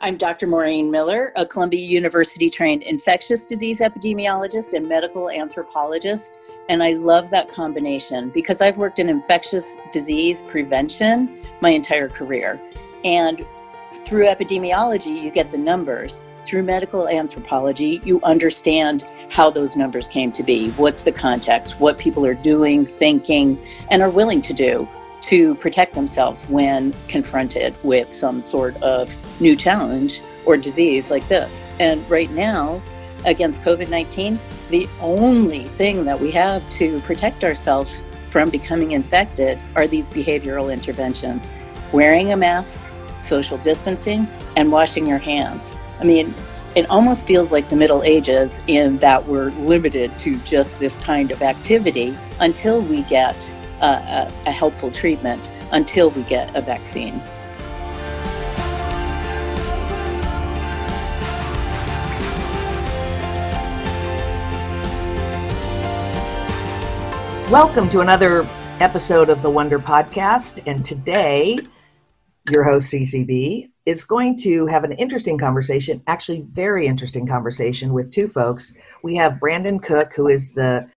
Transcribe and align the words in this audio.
I'm 0.00 0.16
Dr. 0.16 0.46
Maureen 0.46 0.90
Miller, 0.90 1.32
a 1.36 1.46
Columbia 1.46 1.80
University 1.80 2.50
trained 2.50 2.82
infectious 2.82 3.46
disease 3.46 3.80
epidemiologist 3.80 4.74
and 4.74 4.86
medical 4.86 5.30
anthropologist. 5.30 6.38
And 6.68 6.82
I 6.82 6.92
love 6.92 7.30
that 7.30 7.50
combination 7.50 8.30
because 8.30 8.60
I've 8.60 8.76
worked 8.76 8.98
in 8.98 9.08
infectious 9.08 9.76
disease 9.92 10.42
prevention 10.42 11.44
my 11.60 11.70
entire 11.70 12.08
career. 12.08 12.60
And 13.04 13.46
through 14.04 14.26
epidemiology, 14.26 15.22
you 15.22 15.30
get 15.30 15.50
the 15.50 15.58
numbers. 15.58 16.24
Through 16.44 16.64
medical 16.64 17.08
anthropology, 17.08 18.00
you 18.04 18.20
understand 18.22 19.04
how 19.30 19.50
those 19.50 19.76
numbers 19.76 20.06
came 20.06 20.30
to 20.32 20.42
be, 20.42 20.70
what's 20.72 21.02
the 21.02 21.12
context, 21.12 21.80
what 21.80 21.98
people 21.98 22.24
are 22.26 22.34
doing, 22.34 22.84
thinking, 22.84 23.58
and 23.90 24.02
are 24.02 24.10
willing 24.10 24.42
to 24.42 24.52
do 24.52 24.86
to 25.26 25.56
protect 25.56 25.94
themselves 25.94 26.44
when 26.44 26.94
confronted 27.08 27.74
with 27.82 28.08
some 28.08 28.40
sort 28.40 28.76
of 28.82 29.16
new 29.40 29.56
challenge 29.56 30.20
or 30.44 30.56
disease 30.56 31.10
like 31.10 31.26
this. 31.26 31.68
And 31.80 32.08
right 32.08 32.30
now, 32.30 32.80
against 33.24 33.62
COVID 33.62 33.90
19, 33.90 34.38
the 34.70 34.88
only 35.00 35.64
thing 35.64 36.04
that 36.04 36.20
we 36.20 36.30
have 36.30 36.68
to 36.70 37.00
protect 37.00 37.42
ourselves 37.42 38.04
from 38.30 38.50
becoming 38.50 38.92
infected 38.92 39.58
are 39.74 39.88
these 39.88 40.08
behavioral 40.10 40.72
interventions 40.72 41.50
wearing 41.92 42.32
a 42.32 42.36
mask, 42.36 42.78
social 43.18 43.58
distancing, 43.58 44.28
and 44.56 44.70
washing 44.70 45.06
your 45.06 45.18
hands. 45.18 45.72
I 45.98 46.04
mean, 46.04 46.34
it 46.76 46.88
almost 46.90 47.26
feels 47.26 47.50
like 47.50 47.68
the 47.68 47.76
Middle 47.76 48.02
Ages 48.04 48.60
in 48.66 48.98
that 48.98 49.26
we're 49.26 49.50
limited 49.52 50.16
to 50.20 50.36
just 50.40 50.78
this 50.78 50.96
kind 50.98 51.32
of 51.32 51.42
activity 51.42 52.16
until 52.38 52.82
we 52.82 53.02
get 53.04 53.34
a, 53.80 54.32
a 54.46 54.50
helpful 54.50 54.90
treatment 54.90 55.50
until 55.72 56.10
we 56.10 56.22
get 56.22 56.54
a 56.54 56.60
vaccine. 56.60 57.20
Welcome 67.50 67.88
to 67.90 68.00
another 68.00 68.44
episode 68.80 69.28
of 69.28 69.40
the 69.40 69.48
Wonder 69.48 69.78
Podcast. 69.78 70.60
And 70.66 70.84
today, 70.84 71.56
your 72.50 72.64
host, 72.64 72.92
CCB, 72.92 73.70
is 73.86 74.04
going 74.04 74.36
to 74.38 74.66
have 74.66 74.82
an 74.82 74.92
interesting 74.92 75.38
conversation, 75.38 76.02
actually, 76.08 76.44
very 76.50 76.86
interesting 76.86 77.24
conversation 77.26 77.92
with 77.92 78.12
two 78.12 78.26
folks. 78.26 78.76
We 79.04 79.14
have 79.16 79.38
Brandon 79.38 79.78
Cook, 79.78 80.12
who 80.14 80.26
is 80.26 80.54
the 80.54 80.90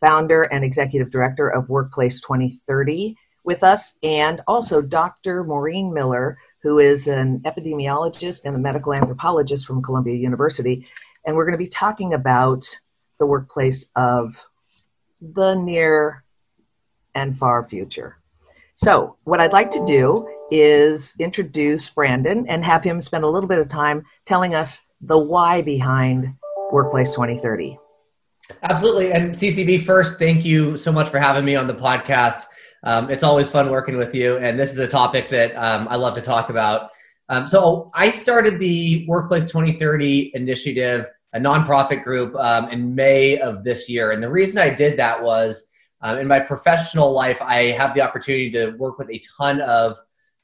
founder 0.00 0.42
and 0.42 0.64
executive 0.64 1.10
director 1.10 1.48
of 1.48 1.68
Workplace 1.68 2.20
2030, 2.20 3.16
with 3.44 3.62
us, 3.62 3.94
and 4.02 4.40
also 4.46 4.82
Dr. 4.82 5.44
Maureen 5.44 5.92
Miller, 5.92 6.38
who 6.62 6.78
is 6.78 7.06
an 7.06 7.40
epidemiologist 7.40 8.44
and 8.44 8.56
a 8.56 8.58
medical 8.58 8.94
anthropologist 8.94 9.66
from 9.66 9.82
Columbia 9.82 10.16
University. 10.16 10.86
And 11.26 11.36
we're 11.36 11.44
going 11.44 11.58
to 11.58 11.64
be 11.64 11.68
talking 11.68 12.14
about 12.14 12.64
the 13.18 13.26
workplace 13.26 13.86
of 13.96 14.44
the 15.20 15.54
near 15.54 16.24
and 17.14 17.36
far 17.36 17.64
future. 17.64 18.18
So, 18.76 19.16
what 19.24 19.40
I'd 19.40 19.52
like 19.52 19.70
to 19.72 19.84
do 19.84 20.28
is 20.50 21.14
introduce 21.18 21.88
Brandon 21.90 22.46
and 22.48 22.64
have 22.64 22.82
him 22.82 23.00
spend 23.00 23.24
a 23.24 23.28
little 23.28 23.48
bit 23.48 23.60
of 23.60 23.68
time 23.68 24.04
telling 24.24 24.54
us 24.54 24.82
the 25.00 25.18
why 25.18 25.62
behind 25.62 26.34
Workplace 26.72 27.12
2030. 27.12 27.78
Absolutely. 28.62 29.12
And 29.12 29.32
CCB, 29.32 29.84
first, 29.84 30.18
thank 30.18 30.44
you 30.44 30.76
so 30.76 30.92
much 30.92 31.08
for 31.08 31.18
having 31.18 31.44
me 31.44 31.56
on 31.56 31.66
the 31.66 31.74
podcast. 31.74 32.44
Um, 32.82 33.10
it's 33.10 33.22
always 33.22 33.48
fun 33.48 33.70
working 33.70 33.96
with 33.96 34.14
you. 34.14 34.36
And 34.36 34.58
this 34.58 34.70
is 34.70 34.78
a 34.78 34.86
topic 34.86 35.28
that 35.28 35.54
um, 35.56 35.88
I 35.88 35.96
love 35.96 36.14
to 36.14 36.20
talk 36.20 36.50
about. 36.50 36.90
Um, 37.30 37.48
so 37.48 37.90
I 37.94 38.10
started 38.10 38.58
the 38.58 39.06
Workplace 39.08 39.44
2030 39.44 40.32
initiative, 40.34 41.06
a 41.32 41.38
nonprofit 41.38 42.04
group, 42.04 42.36
um, 42.36 42.68
in 42.68 42.94
May 42.94 43.38
of 43.38 43.64
this 43.64 43.88
year. 43.88 44.10
And 44.10 44.22
the 44.22 44.30
reason 44.30 44.60
I 44.60 44.68
did 44.68 44.98
that 44.98 45.22
was 45.22 45.70
um, 46.02 46.18
in 46.18 46.26
my 46.26 46.38
professional 46.38 47.12
life, 47.12 47.40
I 47.40 47.68
have 47.70 47.94
the 47.94 48.02
opportunity 48.02 48.50
to 48.52 48.72
work 48.72 48.98
with 48.98 49.08
a 49.08 49.22
ton 49.38 49.62
of 49.62 49.96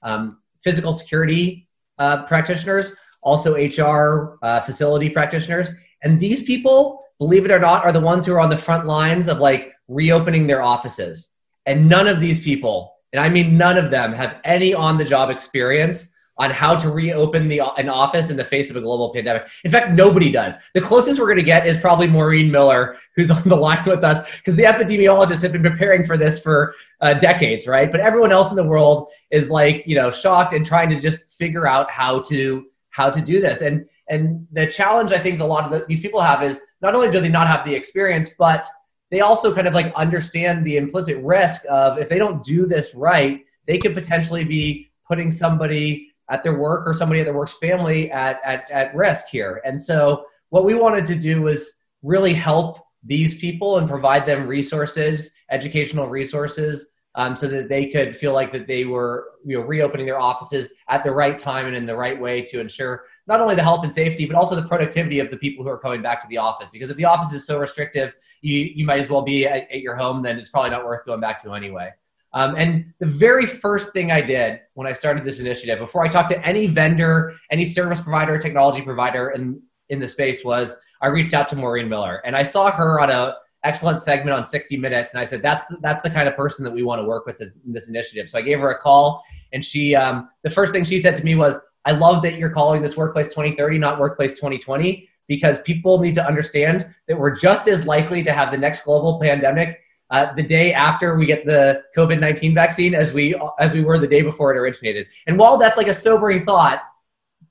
um, 0.03 0.39
physical 0.63 0.95
security 0.95 1.69
uh, 1.99 2.25
practitioners, 2.25 2.93
also 3.23 3.55
HR 3.55 4.39
uh, 4.43 4.61
facility 4.61 5.11
practitioners. 5.11 5.71
And 6.03 6.19
these 6.19 6.43
people 6.43 7.05
believe 7.21 7.45
it 7.45 7.51
or 7.51 7.61
not, 7.61 7.85
are 7.85 7.93
the 7.93 8.01
ones 8.01 8.27
who 8.27 8.33
are 8.33 8.41
on 8.41 8.51
the 8.51 8.59
front 8.59 8.87
lines 8.87 9.29
of 9.29 9.39
like 9.39 9.75
reopening 9.87 10.47
their 10.47 10.63
offices. 10.63 11.31
And 11.67 11.89
none 11.89 12.09
of 12.09 12.19
these 12.19 12.39
people, 12.39 12.95
and 13.13 13.21
I 13.21 13.29
mean 13.29 13.59
none 13.59 13.77
of 13.77 13.91
them, 13.91 14.13
have 14.13 14.41
any 14.43 14.73
on 14.73 14.97
the 14.97 15.05
job 15.05 15.29
experience 15.31 16.09
on 16.39 16.51
how 16.51 16.75
to 16.75 16.89
reopen 16.89 17.49
the, 17.49 17.61
an 17.77 17.91
office 17.91 18.31
in 18.31 18.37
the 18.39 18.45
face 18.45 18.71
of 18.71 18.77
a 18.77 18.81
global 18.81 19.13
pandemic. 19.13 19.47
In 19.63 19.71
fact, 19.71 19.91
nobody 19.93 20.31
does. 20.31 20.57
The 20.73 20.81
closest 20.81 21.21
we're 21.21 21.27
going 21.27 21.37
to 21.37 21.43
get 21.43 21.67
is 21.67 21.77
probably 21.77 22.07
Maureen 22.07 22.51
Miller, 22.51 22.97
who's 23.15 23.31
on 23.37 23.47
the 23.47 23.57
line 23.57 23.85
with 23.87 24.03
us, 24.03 24.37
because 24.39 24.57
the 24.57 24.63
epidemiologists 24.63 25.43
have 25.43 25.53
been 25.53 25.63
preparing 25.63 26.07
for 26.07 26.17
this 26.17 26.41
for 26.41 26.75
uh, 27.03 27.13
decades, 27.13 27.67
right? 27.67 27.93
But 27.93 28.01
everyone 28.01 28.33
else 28.33 28.49
in 28.49 28.57
the 28.57 28.65
world 28.65 29.11
is 29.31 29.51
like, 29.51 29.85
you 29.87 29.95
know, 29.95 30.11
shocked 30.11 30.55
and 30.55 30.65
trying 30.65 30.89
to 30.89 30.99
just 30.99 31.31
figure 31.31 31.67
out 31.67 31.91
how 31.91 32.21
to 32.23 32.65
how 32.89 33.11
to 33.11 33.21
do 33.21 33.43
this. 33.43 33.61
And 33.61 33.87
and 34.09 34.47
the 34.51 34.67
challenge 34.67 35.13
I 35.13 35.19
think 35.19 35.41
a 35.41 35.45
lot 35.45 35.65
of 35.65 35.71
the, 35.71 35.85
these 35.87 36.01
people 36.01 36.23
have 36.23 36.43
is 36.43 36.61
not 36.81 36.95
only 36.95 37.11
do 37.11 37.21
they 37.21 37.29
not 37.29 37.47
have 37.47 37.65
the 37.65 37.75
experience, 37.75 38.31
but 38.39 38.67
they 39.11 39.21
also 39.21 39.55
kind 39.55 39.67
of 39.67 39.75
like 39.75 39.93
understand 39.95 40.65
the 40.65 40.77
implicit 40.77 41.23
risk 41.23 41.63
of 41.69 41.99
if 41.99 42.09
they 42.09 42.19
don't 42.19 42.43
do 42.45 42.67
this 42.67 42.95
right, 42.95 43.45
they 43.67 43.79
could 43.79 43.95
potentially 43.95 44.45
be 44.45 44.91
putting 45.07 45.31
somebody 45.31 46.13
at 46.31 46.43
their 46.43 46.59
work 46.59 46.87
or 46.87 46.95
somebody 46.95 47.21
at 47.21 47.25
their 47.25 47.35
work's 47.35 47.55
family 47.55 48.11
at, 48.13 48.41
at, 48.45 48.71
at 48.71 48.95
risk 48.95 49.27
here. 49.27 49.61
And 49.65 49.79
so 49.79 50.25
what 50.51 50.65
we 50.65 50.75
wanted 50.75 51.05
to 51.07 51.17
do 51.17 51.43
was 51.43 51.73
really 52.03 52.33
help 52.33 52.79
these 53.03 53.35
people 53.35 53.79
and 53.79 53.89
provide 53.89 54.27
them 54.27 54.47
resources, 54.47 55.33
educational 55.51 56.07
resources 56.07 56.87
um, 57.17 57.37
so 57.37 57.49
that 57.49 57.69
they 57.69 57.87
could 57.87 58.17
feel 58.17 58.33
like 58.33 58.53
that 58.53 58.67
they 58.67 58.85
were 58.85 59.33
you 59.45 59.59
know 59.59 59.65
reopening 59.65 60.07
their 60.07 60.21
offices 60.21 60.73
at 60.89 61.03
the 61.03 61.11
right 61.11 61.39
time 61.39 61.67
and 61.67 61.75
in 61.75 61.87
the 61.87 61.97
right 61.97 62.21
way 62.21 62.43
to 62.43 62.61
ensure 62.61 63.05
not 63.27 63.41
only 63.41 63.55
the 63.55 63.63
health 63.63 63.83
and 63.83 63.93
safety 63.93 64.27
but 64.27 64.37
also 64.37 64.55
the 64.55 64.67
productivity 64.67 65.19
of 65.19 65.31
the 65.31 65.37
people 65.37 65.65
who 65.65 65.71
are 65.71 65.79
coming 65.79 66.03
back 66.03 66.21
to 66.21 66.29
the 66.29 66.39
office. 66.39 66.71
Because 66.71 66.91
if 66.91 66.97
the 66.97 67.05
office 67.05 67.33
is 67.33 67.45
so 67.45 67.59
restrictive 67.59 68.15
you, 68.43 68.59
you 68.59 68.87
might 68.87 69.01
as 69.01 69.11
well 69.11 69.23
be 69.23 69.47
at, 69.47 69.71
at 69.71 69.81
your 69.81 69.97
home 69.97 70.23
then 70.23 70.39
it's 70.39 70.49
probably 70.49 70.71
not 70.71 70.85
worth 70.85 71.05
going 71.05 71.21
back 71.21 71.43
to 71.43 71.53
anyway. 71.53 71.91
Um, 72.33 72.55
and 72.57 72.93
the 73.01 73.07
very 73.07 73.45
first 73.45 73.93
thing 73.93 74.13
i 74.13 74.21
did 74.21 74.61
when 74.75 74.87
i 74.87 74.93
started 74.93 75.25
this 75.25 75.41
initiative 75.41 75.81
before 75.81 76.05
i 76.05 76.09
talked 76.09 76.29
to 76.29 76.47
any 76.47 76.67
vendor 76.67 77.35
any 77.51 77.65
service 77.65 78.01
provider 78.01 78.39
technology 78.39 78.83
provider 78.83 79.31
in, 79.31 79.61
in 79.89 79.99
the 79.99 80.07
space 80.07 80.45
was 80.45 80.77
i 81.03 81.09
reached 81.09 81.35
out 81.35 81.49
to 81.49 81.57
maureen 81.57 81.89
miller 81.89 82.23
and 82.25 82.37
i 82.37 82.45
saw 82.45 82.71
her 82.71 83.01
on 83.01 83.11
a 83.11 83.35
excellent 83.65 84.01
segment 84.01 84.37
on 84.37 84.45
60 84.45 84.77
Minutes, 84.77 85.13
and 85.13 85.21
I 85.21 85.25
said 85.25 85.43
that's 85.43 85.67
the, 85.67 85.79
that's 85.81 86.03
the 86.03 86.11
kind 86.11 86.29
of 86.29 86.37
person 86.37 86.65
that 86.65 86.71
we 86.71 86.83
want 86.83 87.01
to 87.01 87.05
work 87.05 87.27
with 87.27 87.41
in 87.41 87.51
this 87.67 87.89
initiative. 87.89 88.29
So 88.29 88.39
I 88.39 88.43
gave 88.43 88.61
her 88.61 88.71
a 88.71 88.79
call, 88.79 89.25
and 89.53 89.65
she 89.65 89.95
um, 89.95 90.29
the 90.43 90.51
first 90.51 90.73
thing 90.73 90.85
she 90.85 90.99
said 90.99 91.17
to 91.17 91.25
me 91.25 91.35
was, 91.35 91.59
"I 91.85 91.93
love 91.93 92.23
that 92.23 92.39
you're 92.39 92.51
calling 92.51 92.83
this 92.83 92.97
Workplace 92.97 93.29
2030, 93.29 93.79
not 93.79 93.99
Workplace 93.99 94.33
2020." 94.33 95.09
Because 95.29 95.59
people 95.61 96.01
need 96.01 96.17
to 96.17 96.27
understand 96.27 96.87
that 97.07 97.17
we're 97.17 97.37
just 97.37 97.69
as 97.69 97.87
likely 97.87 98.25
to 98.25 98.33
have 98.33 98.51
the 98.51 98.59
next 98.59 98.83
global 98.83 99.21
pandemic 99.21 99.79
uh, 100.11 100.35
the 100.35 100.43
day 100.43 100.73
after 100.73 101.15
we 101.15 101.25
get 101.25 101.47
the 101.47 101.85
COVID 101.97 102.19
nineteen 102.19 102.55
vaccine 102.55 102.95
as 102.95 103.13
we 103.13 103.41
as 103.61 103.73
we 103.73 103.83
were 103.83 103.99
the 103.99 104.09
day 104.09 104.23
before 104.23 104.53
it 104.53 104.59
originated. 104.59 105.07
And 105.27 105.39
while 105.39 105.57
that's 105.57 105.77
like 105.77 105.89
a 105.89 105.95
sobering 105.95 106.45
thought, 106.45 106.83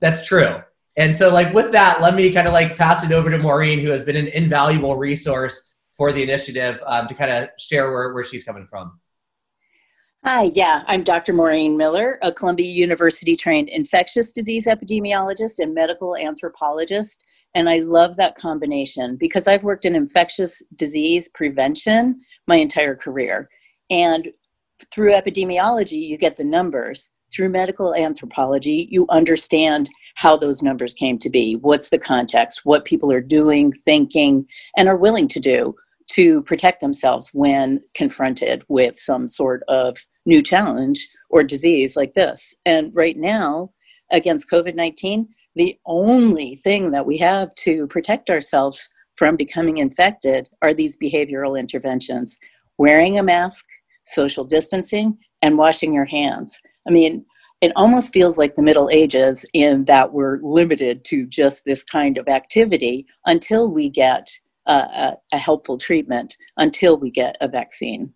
that's 0.02 0.28
true. 0.28 0.62
And 0.98 1.16
so, 1.16 1.30
like 1.34 1.54
with 1.54 1.72
that, 1.72 2.02
let 2.02 2.16
me 2.16 2.32
kind 2.34 2.48
of 2.48 2.54
like 2.54 2.76
pass 2.76 3.04
it 3.04 3.14
over 3.14 3.30
to 3.30 3.38
Maureen, 3.38 3.80
who 3.80 3.90
has 3.92 4.04
been 4.04 4.18
an 4.18 4.28
invaluable 4.28 4.98
resource 4.98 5.69
for 6.00 6.14
the 6.14 6.24
initiative 6.24 6.80
um, 6.88 7.10
to 7.10 7.14
kind 7.14 7.30
of 7.30 7.50
share 7.60 7.92
where, 7.92 8.14
where 8.14 8.24
she's 8.24 8.46
coming 8.46 8.66
from. 8.70 8.98
Hi, 10.24 10.44
yeah, 10.54 10.84
I'm 10.88 11.04
Dr. 11.04 11.34
Maureen 11.34 11.76
Miller, 11.76 12.18
a 12.22 12.32
Columbia 12.32 12.72
University 12.72 13.36
trained 13.36 13.68
infectious 13.68 14.32
disease 14.32 14.66
epidemiologist 14.66 15.60
and 15.60 15.74
medical 15.74 16.16
anthropologist. 16.16 17.26
And 17.54 17.70
I 17.70 17.80
love 17.80 18.16
that 18.16 18.36
combination 18.36 19.18
because 19.18 19.46
I've 19.46 19.64
worked 19.64 19.84
in 19.84 19.94
infectious 19.94 20.62
disease 20.78 21.30
prevention 21.34 22.22
my 22.48 22.56
entire 22.56 22.96
career. 22.96 23.50
And 23.90 24.30
through 24.92 25.14
epidemiology, 25.14 26.08
you 26.08 26.18
get 26.18 26.38
the 26.38 26.46
numbers. 26.46 27.12
Through 27.32 27.50
medical 27.50 27.94
anthropology, 27.94 28.88
you 28.90 29.06
understand 29.10 29.90
how 30.16 30.36
those 30.36 30.64
numbers 30.64 30.94
came 30.94 31.20
to 31.20 31.30
be, 31.30 31.56
what's 31.58 31.90
the 31.90 32.00
context, 32.00 32.62
what 32.64 32.86
people 32.86 33.12
are 33.12 33.22
doing, 33.22 33.72
thinking, 33.72 34.48
and 34.76 34.90
are 34.90 34.98
willing 34.98 35.28
to 35.28 35.40
do 35.40 35.76
to 36.10 36.42
protect 36.44 36.82
themselves 36.82 37.30
when 37.34 37.80
confronted 37.96 38.64
with 38.68 38.98
some 38.98 39.28
sort 39.28 39.64
of 39.68 39.98
new 40.26 40.42
challenge 40.42 41.08
or 41.30 41.44
disease 41.44 41.96
like 41.96 42.14
this. 42.14 42.54
And 42.66 42.92
right 42.96 43.18
now, 43.18 43.72
against 44.12 44.50
COVID 44.50 44.76
19, 44.76 45.28
the 45.56 45.78
only 45.86 46.56
thing 46.56 46.92
that 46.92 47.06
we 47.06 47.18
have 47.18 47.54
to 47.56 47.88
protect 47.88 48.30
ourselves 48.30 48.90
from 49.16 49.36
becoming 49.36 49.78
infected 49.78 50.50
are 50.62 50.74
these 50.74 50.98
behavioral 50.98 51.60
interventions 51.60 52.38
wearing 52.78 53.20
a 53.20 53.24
mask, 53.24 53.66
social 54.06 54.46
distancing, 54.46 55.18
and 55.42 55.58
washing 55.58 55.94
your 55.94 56.06
hands. 56.06 56.58
I 56.88 56.92
mean, 56.92 57.26
it 57.62 57.74
almost 57.76 58.14
feels 58.14 58.38
like 58.38 58.56
the 58.56 58.62
Middle 58.62 58.90
Ages 58.90 59.46
in 59.54 59.84
that 59.86 60.14
we're 60.14 60.40
limited 60.42 61.04
to 61.06 61.26
just 61.28 61.66
this 61.66 61.84
kind 61.84 62.18
of 62.18 62.30
activity 62.30 63.06
until 63.26 63.70
we 63.70 63.90
get 63.90 64.30
a, 64.74 65.18
a 65.34 65.38
helpful 65.38 65.78
treatment, 65.78 66.38
until 66.58 66.98
we 66.98 67.12
get 67.12 67.36
a 67.42 67.48
vaccine. 67.48 68.14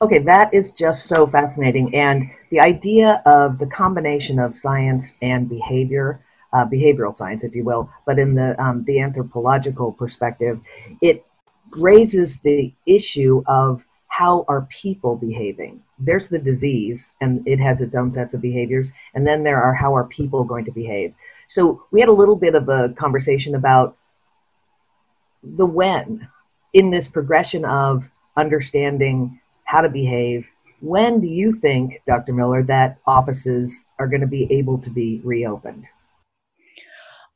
Okay, 0.00 0.18
that 0.18 0.54
is 0.54 0.70
just 0.70 1.06
so 1.06 1.26
fascinating. 1.26 1.94
And 1.94 2.30
the 2.50 2.60
idea 2.60 3.20
of 3.26 3.58
the 3.58 3.66
combination 3.66 4.38
of 4.38 4.56
science 4.56 5.14
and 5.20 5.48
behavior, 5.48 6.24
uh, 6.52 6.64
behavioral 6.66 7.14
science, 7.14 7.42
if 7.42 7.54
you 7.54 7.64
will, 7.64 7.90
but 8.06 8.18
in 8.18 8.34
the, 8.34 8.60
um, 8.62 8.84
the 8.84 9.00
anthropological 9.00 9.92
perspective, 9.92 10.60
it 11.02 11.26
raises 11.72 12.40
the 12.40 12.72
issue 12.86 13.42
of 13.46 13.86
how 14.06 14.44
are 14.48 14.62
people 14.70 15.16
behaving? 15.16 15.82
There's 15.98 16.28
the 16.28 16.38
disease, 16.38 17.14
and 17.20 17.46
it 17.46 17.60
has 17.60 17.82
its 17.82 17.94
own 17.94 18.10
sets 18.10 18.34
of 18.34 18.40
behaviors, 18.40 18.90
and 19.14 19.26
then 19.26 19.44
there 19.44 19.60
are 19.62 19.74
how 19.74 19.94
are 19.94 20.04
people 20.04 20.44
going 20.44 20.64
to 20.64 20.72
behave. 20.72 21.12
So 21.48 21.84
we 21.90 22.00
had 22.00 22.08
a 22.08 22.12
little 22.12 22.36
bit 22.36 22.54
of 22.54 22.68
a 22.68 22.88
conversation 22.90 23.54
about 23.54 23.97
the 25.42 25.66
when 25.66 26.28
in 26.72 26.90
this 26.90 27.08
progression 27.08 27.64
of 27.64 28.10
understanding 28.36 29.40
how 29.64 29.80
to 29.80 29.88
behave. 29.88 30.52
When 30.80 31.20
do 31.20 31.26
you 31.26 31.52
think, 31.52 32.00
Dr. 32.06 32.32
Miller, 32.32 32.62
that 32.64 32.98
offices 33.06 33.84
are 33.98 34.06
going 34.06 34.20
to 34.20 34.26
be 34.26 34.50
able 34.52 34.78
to 34.78 34.90
be 34.90 35.20
reopened? 35.24 35.88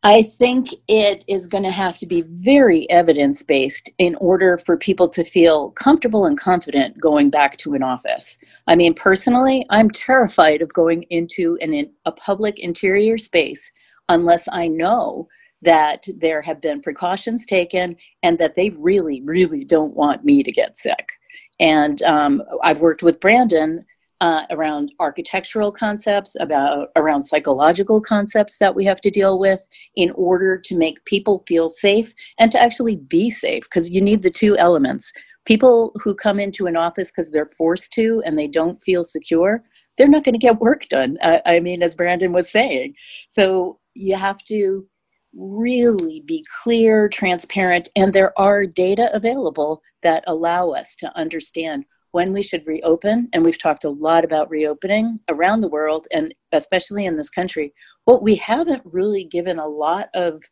I 0.04 0.25
think 0.25 0.70
it 0.88 1.22
is 1.28 1.46
going 1.46 1.62
to 1.62 1.70
have 1.70 1.96
to 1.99 2.06
be 2.06 2.22
very 2.22 2.90
evidence 2.90 3.44
based 3.44 3.88
in 3.99 4.16
order 4.16 4.58
for 4.58 4.76
people 4.76 5.08
to 5.10 5.22
feel 5.22 5.70
comfortable 5.70 6.25
and 6.25 6.37
confident 6.37 6.98
going 6.98 7.31
back 7.31 7.56
to 7.58 7.75
an 7.75 7.84
office. 7.84 8.37
I 8.66 8.75
mean, 8.75 8.94
personally, 8.94 9.64
I'm 9.70 9.90
terrified 9.90 10.60
of 10.60 10.72
going 10.72 11.05
into 11.10 11.56
an, 11.60 11.88
a 12.05 12.10
public 12.12 12.58
interior 12.58 13.16
space 13.16 13.70
unless 14.08 14.48
I 14.50 14.66
know 14.66 15.28
that 15.62 16.06
there 16.16 16.42
have 16.42 16.60
been 16.60 16.80
precautions 16.80 17.46
taken 17.46 17.96
and 18.22 18.38
that 18.38 18.54
they 18.54 18.70
really, 18.70 19.22
really 19.22 19.64
don't 19.64 19.94
want 19.94 20.24
me 20.24 20.42
to 20.42 20.52
get 20.52 20.76
sick. 20.76 21.12
And 21.60 22.02
um, 22.02 22.42
I've 22.62 22.80
worked 22.80 23.02
with 23.02 23.20
Brandon 23.20 23.80
uh, 24.20 24.44
around 24.50 24.92
architectural 25.00 25.72
concepts, 25.72 26.36
about 26.38 26.90
around 26.96 27.22
psychological 27.24 28.00
concepts 28.00 28.58
that 28.58 28.74
we 28.74 28.84
have 28.84 29.00
to 29.00 29.10
deal 29.10 29.38
with 29.38 29.66
in 29.96 30.12
order 30.12 30.56
to 30.58 30.76
make 30.76 31.04
people 31.04 31.42
feel 31.48 31.68
safe 31.68 32.14
and 32.38 32.52
to 32.52 32.60
actually 32.60 32.96
be 32.96 33.30
safe, 33.30 33.64
because 33.64 33.90
you 33.90 34.00
need 34.00 34.22
the 34.22 34.30
two 34.30 34.56
elements. 34.58 35.12
People 35.44 35.90
who 35.96 36.14
come 36.14 36.38
into 36.38 36.66
an 36.66 36.76
office 36.76 37.10
because 37.10 37.32
they're 37.32 37.48
forced 37.58 37.92
to 37.94 38.22
and 38.24 38.38
they 38.38 38.46
don't 38.46 38.80
feel 38.80 39.02
secure, 39.02 39.64
they're 39.96 40.06
not 40.06 40.22
going 40.22 40.34
to 40.34 40.38
get 40.38 40.60
work 40.60 40.88
done. 40.88 41.18
I 41.22 41.58
mean, 41.58 41.82
as 41.82 41.96
Brandon 41.96 42.32
was 42.32 42.48
saying. 42.48 42.94
So 43.28 43.80
you 43.94 44.16
have 44.16 44.42
to 44.44 44.86
really 45.34 46.23
be 46.26 46.44
clear, 46.62 47.08
transparent, 47.08 47.88
and 47.96 48.12
there 48.12 48.38
are 48.38 48.67
data 48.67 49.11
available 49.14 49.82
that 50.02 50.25
allow 50.26 50.70
us 50.70 50.94
to 50.96 51.17
understand 51.17 51.84
when 52.11 52.32
we 52.32 52.43
should 52.43 52.67
reopen, 52.67 53.29
and 53.32 53.43
we've 53.43 53.58
talked 53.58 53.84
a 53.84 53.90
lot 53.90 54.25
about 54.25 54.50
reopening 54.50 55.19
around 55.31 55.62
the 55.62 55.69
world 55.69 56.06
and 56.12 56.34
especially 56.52 57.06
in 57.06 57.17
this 57.17 57.31
country. 57.31 57.73
What 58.05 58.23
we 58.23 58.37
haven't 58.37 58.82
really 58.84 59.25
given 59.25 59.58
a 59.58 59.67
lot 59.67 60.08
of 60.14 60.43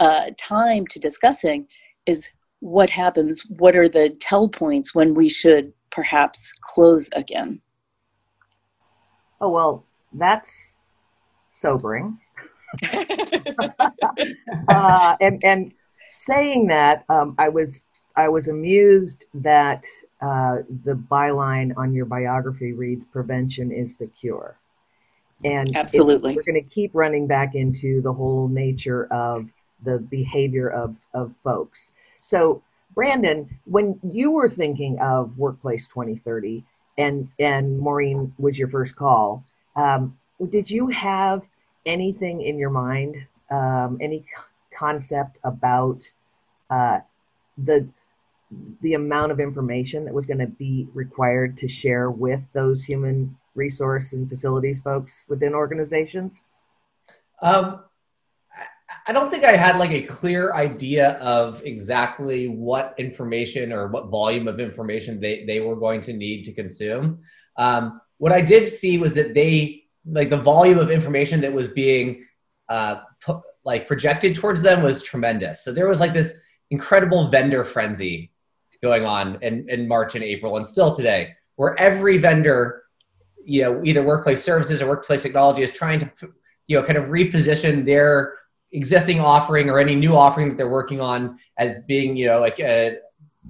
uh, 0.00 0.30
time 0.38 0.86
to 0.86 0.98
discussing 0.98 1.66
is 2.06 2.30
what 2.60 2.90
happens, 2.90 3.44
what 3.58 3.76
are 3.76 3.88
the 3.88 4.08
tell 4.20 4.48
points 4.48 4.94
when 4.94 5.14
we 5.14 5.28
should 5.28 5.72
perhaps 5.90 6.50
close 6.60 7.08
again. 7.14 7.60
Oh, 9.40 9.50
well, 9.50 9.84
that's 10.12 10.76
sobering. 11.52 12.18
Uh, 14.68 15.16
and, 15.20 15.40
and 15.44 15.72
saying 16.10 16.68
that, 16.68 17.04
um, 17.08 17.34
I 17.38 17.48
was 17.48 17.86
I 18.16 18.28
was 18.28 18.48
amused 18.48 19.26
that 19.34 19.84
uh, 20.20 20.58
the 20.84 20.94
byline 20.94 21.76
on 21.76 21.94
your 21.94 22.06
biography 22.06 22.72
reads 22.72 23.04
"Prevention 23.04 23.72
is 23.72 23.96
the 23.96 24.06
cure," 24.06 24.58
and 25.44 25.74
absolutely, 25.76 26.36
we're 26.36 26.42
going 26.42 26.62
to 26.62 26.74
keep 26.74 26.90
running 26.94 27.26
back 27.26 27.54
into 27.54 28.00
the 28.02 28.12
whole 28.12 28.48
nature 28.48 29.06
of 29.12 29.52
the 29.82 29.98
behavior 29.98 30.68
of 30.68 30.98
of 31.14 31.34
folks. 31.36 31.92
So, 32.20 32.62
Brandon, 32.94 33.58
when 33.64 33.98
you 34.02 34.32
were 34.32 34.48
thinking 34.48 34.98
of 35.00 35.38
Workplace 35.38 35.88
2030, 35.88 36.64
and 36.98 37.28
and 37.38 37.78
Maureen 37.78 38.34
was 38.38 38.58
your 38.58 38.68
first 38.68 38.94
call, 38.96 39.44
um, 39.74 40.18
did 40.50 40.70
you 40.70 40.88
have 40.88 41.48
anything 41.86 42.42
in 42.42 42.58
your 42.58 42.70
mind, 42.70 43.26
um, 43.50 43.98
any 44.00 44.24
concept 44.74 45.38
about 45.44 46.02
uh, 46.70 47.00
the 47.58 47.88
the 48.82 48.92
amount 48.92 49.32
of 49.32 49.40
information 49.40 50.04
that 50.04 50.12
was 50.12 50.26
going 50.26 50.38
to 50.38 50.46
be 50.46 50.86
required 50.92 51.56
to 51.56 51.66
share 51.66 52.10
with 52.10 52.52
those 52.52 52.84
human 52.84 53.36
resource 53.54 54.12
and 54.12 54.28
facilities 54.28 54.80
folks 54.80 55.24
within 55.28 55.54
organizations? 55.54 56.44
Um, 57.40 57.80
I 59.06 59.12
don't 59.12 59.30
think 59.30 59.44
I 59.44 59.56
had 59.56 59.78
like 59.78 59.90
a 59.90 60.02
clear 60.02 60.52
idea 60.52 61.12
of 61.12 61.62
exactly 61.64 62.46
what 62.48 62.94
information 62.98 63.72
or 63.72 63.88
what 63.88 64.08
volume 64.08 64.48
of 64.48 64.60
information 64.60 65.18
they, 65.18 65.44
they 65.44 65.60
were 65.60 65.76
going 65.76 66.00
to 66.02 66.12
need 66.12 66.44
to 66.44 66.52
consume. 66.52 67.20
Um, 67.56 68.00
what 68.18 68.32
I 68.32 68.40
did 68.40 68.68
see 68.68 68.98
was 68.98 69.14
that 69.14 69.34
they 69.34 69.81
like 70.04 70.30
the 70.30 70.36
volume 70.36 70.78
of 70.78 70.90
information 70.90 71.40
that 71.42 71.52
was 71.52 71.68
being 71.68 72.26
uh, 72.68 73.02
put, 73.20 73.40
like 73.64 73.86
projected 73.86 74.34
towards 74.34 74.62
them 74.62 74.82
was 74.82 75.02
tremendous. 75.02 75.64
So 75.64 75.72
there 75.72 75.88
was 75.88 76.00
like 76.00 76.12
this 76.12 76.34
incredible 76.70 77.28
vendor 77.28 77.64
frenzy 77.64 78.32
going 78.82 79.04
on 79.04 79.38
in, 79.42 79.68
in 79.68 79.86
March 79.86 80.14
and 80.14 80.24
April 80.24 80.56
and 80.56 80.66
still 80.66 80.92
today, 80.92 81.34
where 81.56 81.78
every 81.78 82.18
vendor, 82.18 82.82
you 83.44 83.62
know, 83.62 83.82
either 83.84 84.02
workplace 84.02 84.42
services 84.42 84.82
or 84.82 84.88
workplace 84.88 85.22
technology 85.22 85.62
is 85.62 85.70
trying 85.70 86.00
to, 86.00 86.10
you 86.66 86.78
know, 86.78 86.84
kind 86.84 86.98
of 86.98 87.06
reposition 87.06 87.84
their 87.86 88.34
existing 88.72 89.20
offering 89.20 89.68
or 89.68 89.78
any 89.78 89.94
new 89.94 90.16
offering 90.16 90.48
that 90.48 90.56
they're 90.56 90.68
working 90.68 91.00
on 91.00 91.38
as 91.58 91.84
being, 91.86 92.16
you 92.16 92.26
know, 92.26 92.40
like 92.40 92.58
uh, 92.58 92.90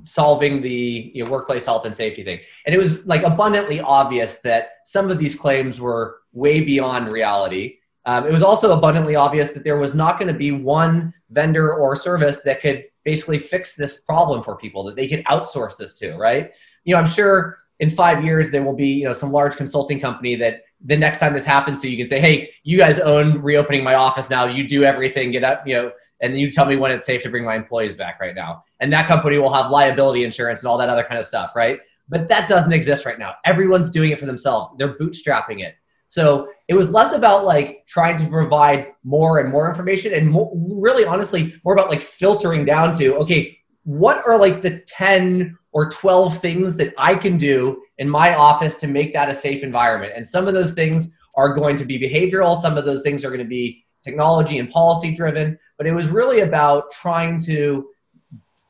solving 0.05 0.61
the 0.61 1.13
you 1.15 1.25
know, 1.25 1.31
workplace 1.31 1.67
health 1.67 1.85
and 1.85 1.95
safety 1.95 2.25
thing. 2.25 2.41
And 2.67 2.75
it 2.75 2.79
was 2.79 3.05
like 3.07 3.23
abundantly 3.23 3.81
obvious 3.81 4.39
that 4.39 4.71
some 4.85 5.11
of 5.11 5.19
these 5.19 5.35
claims 5.35 5.81
were 5.81 6.21
way 6.33 6.61
beyond 6.61 7.09
reality. 7.09 7.77
Um, 8.05 8.27
it 8.27 8.33
was 8.33 8.43
also 8.43 8.73
abundantly 8.73 9.15
obvious 9.15 9.53
that 9.53 9.65
there 9.65 9.77
was 9.77 9.95
not 9.95 10.19
going 10.19 10.33
to 10.33 10.39
be 10.39 10.51
one 10.51 11.15
vendor 11.31 11.75
or 11.75 11.95
service 11.95 12.41
that 12.41 12.61
could 12.61 12.85
basically 13.05 13.39
fix 13.39 13.75
this 13.75 13.99
problem 13.99 14.43
for 14.43 14.57
people 14.57 14.83
that 14.85 14.97
they 14.97 15.09
could 15.09 15.25
outsource 15.27 15.77
this 15.77 15.95
to, 15.95 16.17
right? 16.17 16.51
You 16.85 16.95
know, 16.95 17.01
I'm 17.01 17.07
sure 17.07 17.59
in 17.81 17.91
five 17.91 18.25
years 18.25 18.51
there 18.51 18.63
will 18.63 18.77
be 18.77 18.89
you 18.89 19.05
know 19.05 19.13
some 19.13 19.33
large 19.33 19.57
consulting 19.57 20.01
company 20.01 20.37
that 20.37 20.63
the 20.85 20.97
next 20.97 21.19
time 21.19 21.33
this 21.33 21.45
happens 21.45 21.81
to 21.81 21.89
you 21.89 21.97
can 21.97 22.07
say, 22.07 22.21
hey, 22.21 22.51
you 22.65 22.77
guys 22.79 22.99
own 22.99 23.41
reopening 23.41 23.85
my 23.85 23.95
office 23.95 24.29
now. 24.31 24.47
You 24.47 24.67
do 24.67 24.85
everything, 24.85 25.31
get 25.31 25.45
up, 25.45 25.67
you 25.67 25.75
know, 25.75 25.93
and 26.23 26.33
then 26.33 26.41
you 26.41 26.51
tell 26.51 26.65
me 26.65 26.77
when 26.77 26.93
it's 26.93 27.05
safe 27.05 27.23
to 27.25 27.29
bring 27.29 27.45
my 27.45 27.57
employees 27.57 27.97
back 27.97 28.21
right 28.21 28.35
now. 28.35 28.65
And 28.81 28.93
that 28.93 29.09
company 29.09 29.39
will 29.39 29.53
have 29.53 29.71
liability 29.71 30.25
insurance 30.25 30.61
and 30.61 30.69
all 30.69 30.79
that 30.79 30.89
other 30.89 31.03
kind 31.03 31.21
of 31.21 31.27
stuff, 31.27 31.55
right? 31.57 31.81
But 32.09 32.29
that 32.29 32.49
doesn't 32.49 32.73
exist 32.73 33.05
right 33.05 33.19
now. 33.19 33.35
Everyone's 33.45 33.91
doing 33.91 34.13
it 34.13 34.19
for 34.19 34.27
themselves. 34.27 34.73
They're 34.79 34.97
bootstrapping 34.97 35.61
it. 35.61 35.75
So 36.07 36.49
it 36.69 36.75
was 36.75 36.91
less 36.91 37.13
about 37.13 37.45
like 37.45 37.85
trying 37.89 38.17
to 38.19 38.27
provide 38.29 38.89
more 39.03 39.41
and 39.41 39.51
more 39.51 39.69
information 39.69 40.13
and 40.13 40.31
more, 40.31 40.53
really 40.55 41.05
honestly 41.05 41.55
more 41.65 41.75
about 41.75 41.89
like 41.89 42.03
filtering 42.03 42.65
down 42.65 42.93
to, 42.99 43.17
okay, 43.17 43.57
what 43.85 44.25
are 44.27 44.39
like 44.39 44.63
the 44.63 44.81
10 44.87 45.57
or 45.73 45.91
12 45.91 46.39
things 46.39 46.77
that 46.77 46.93
I 46.99 47.15
can 47.15 47.37
do 47.37 47.83
in 47.99 48.09
my 48.09 48.35
office 48.35 48.75
to 48.77 48.87
make 48.87 49.13
that 49.15 49.31
a 49.31 49.35
safe 49.35 49.63
environment? 49.63 50.13
And 50.15 50.25
some 50.25 50.47
of 50.47 50.55
those 50.55 50.75
things 50.75 51.09
are 51.35 51.55
going 51.55 51.77
to 51.77 51.85
be 51.85 51.99
behavioral, 51.99 52.61
some 52.61 52.77
of 52.77 52.85
those 52.85 53.03
things 53.03 53.25
are 53.25 53.29
going 53.31 53.41
to 53.41 53.47
be 53.47 53.82
technology 54.03 54.59
and 54.59 54.71
policy 54.71 55.15
driven, 55.15 55.59
but 55.79 55.87
it 55.87 55.93
was 55.93 56.09
really 56.09 56.41
about 56.41 56.91
trying 56.91 57.39
to 57.39 57.89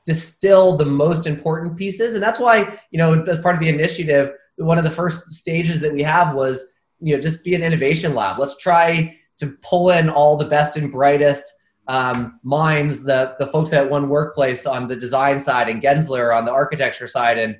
distill 0.05 0.77
the 0.77 0.85
most 0.85 1.27
important 1.27 1.77
pieces. 1.77 2.15
And 2.15 2.23
that's 2.23 2.39
why, 2.39 2.79
you 2.91 2.99
know, 2.99 3.23
as 3.25 3.39
part 3.39 3.55
of 3.55 3.61
the 3.61 3.69
initiative, 3.69 4.33
one 4.57 4.79
of 4.79 4.85
the 4.85 4.91
first 4.91 5.31
stages 5.31 5.81
that 5.81 5.93
we 5.93 6.03
have 6.03 6.35
was 6.35 6.65
you 7.03 7.15
know 7.15 7.21
just 7.21 7.45
be 7.45 7.55
an 7.55 7.63
innovation 7.63 8.15
lab 8.15 8.39
let's 8.39 8.57
try 8.57 9.17
to 9.37 9.57
pull 9.63 9.91
in 9.91 10.09
all 10.09 10.37
the 10.37 10.45
best 10.45 10.77
and 10.77 10.93
brightest 10.93 11.53
um, 11.89 12.39
minds 12.45 13.03
the 13.03 13.35
the 13.39 13.47
folks 13.49 13.73
at 13.73 13.89
one 13.89 14.09
workplace 14.09 14.67
on 14.67 14.87
the 14.87 14.97
design 14.97 15.41
side 15.41 15.69
and 15.69 15.83
gensler 15.83 16.37
on 16.37 16.45
the 16.45 16.51
architecture 16.51 17.07
side 17.07 17.39
and 17.39 17.57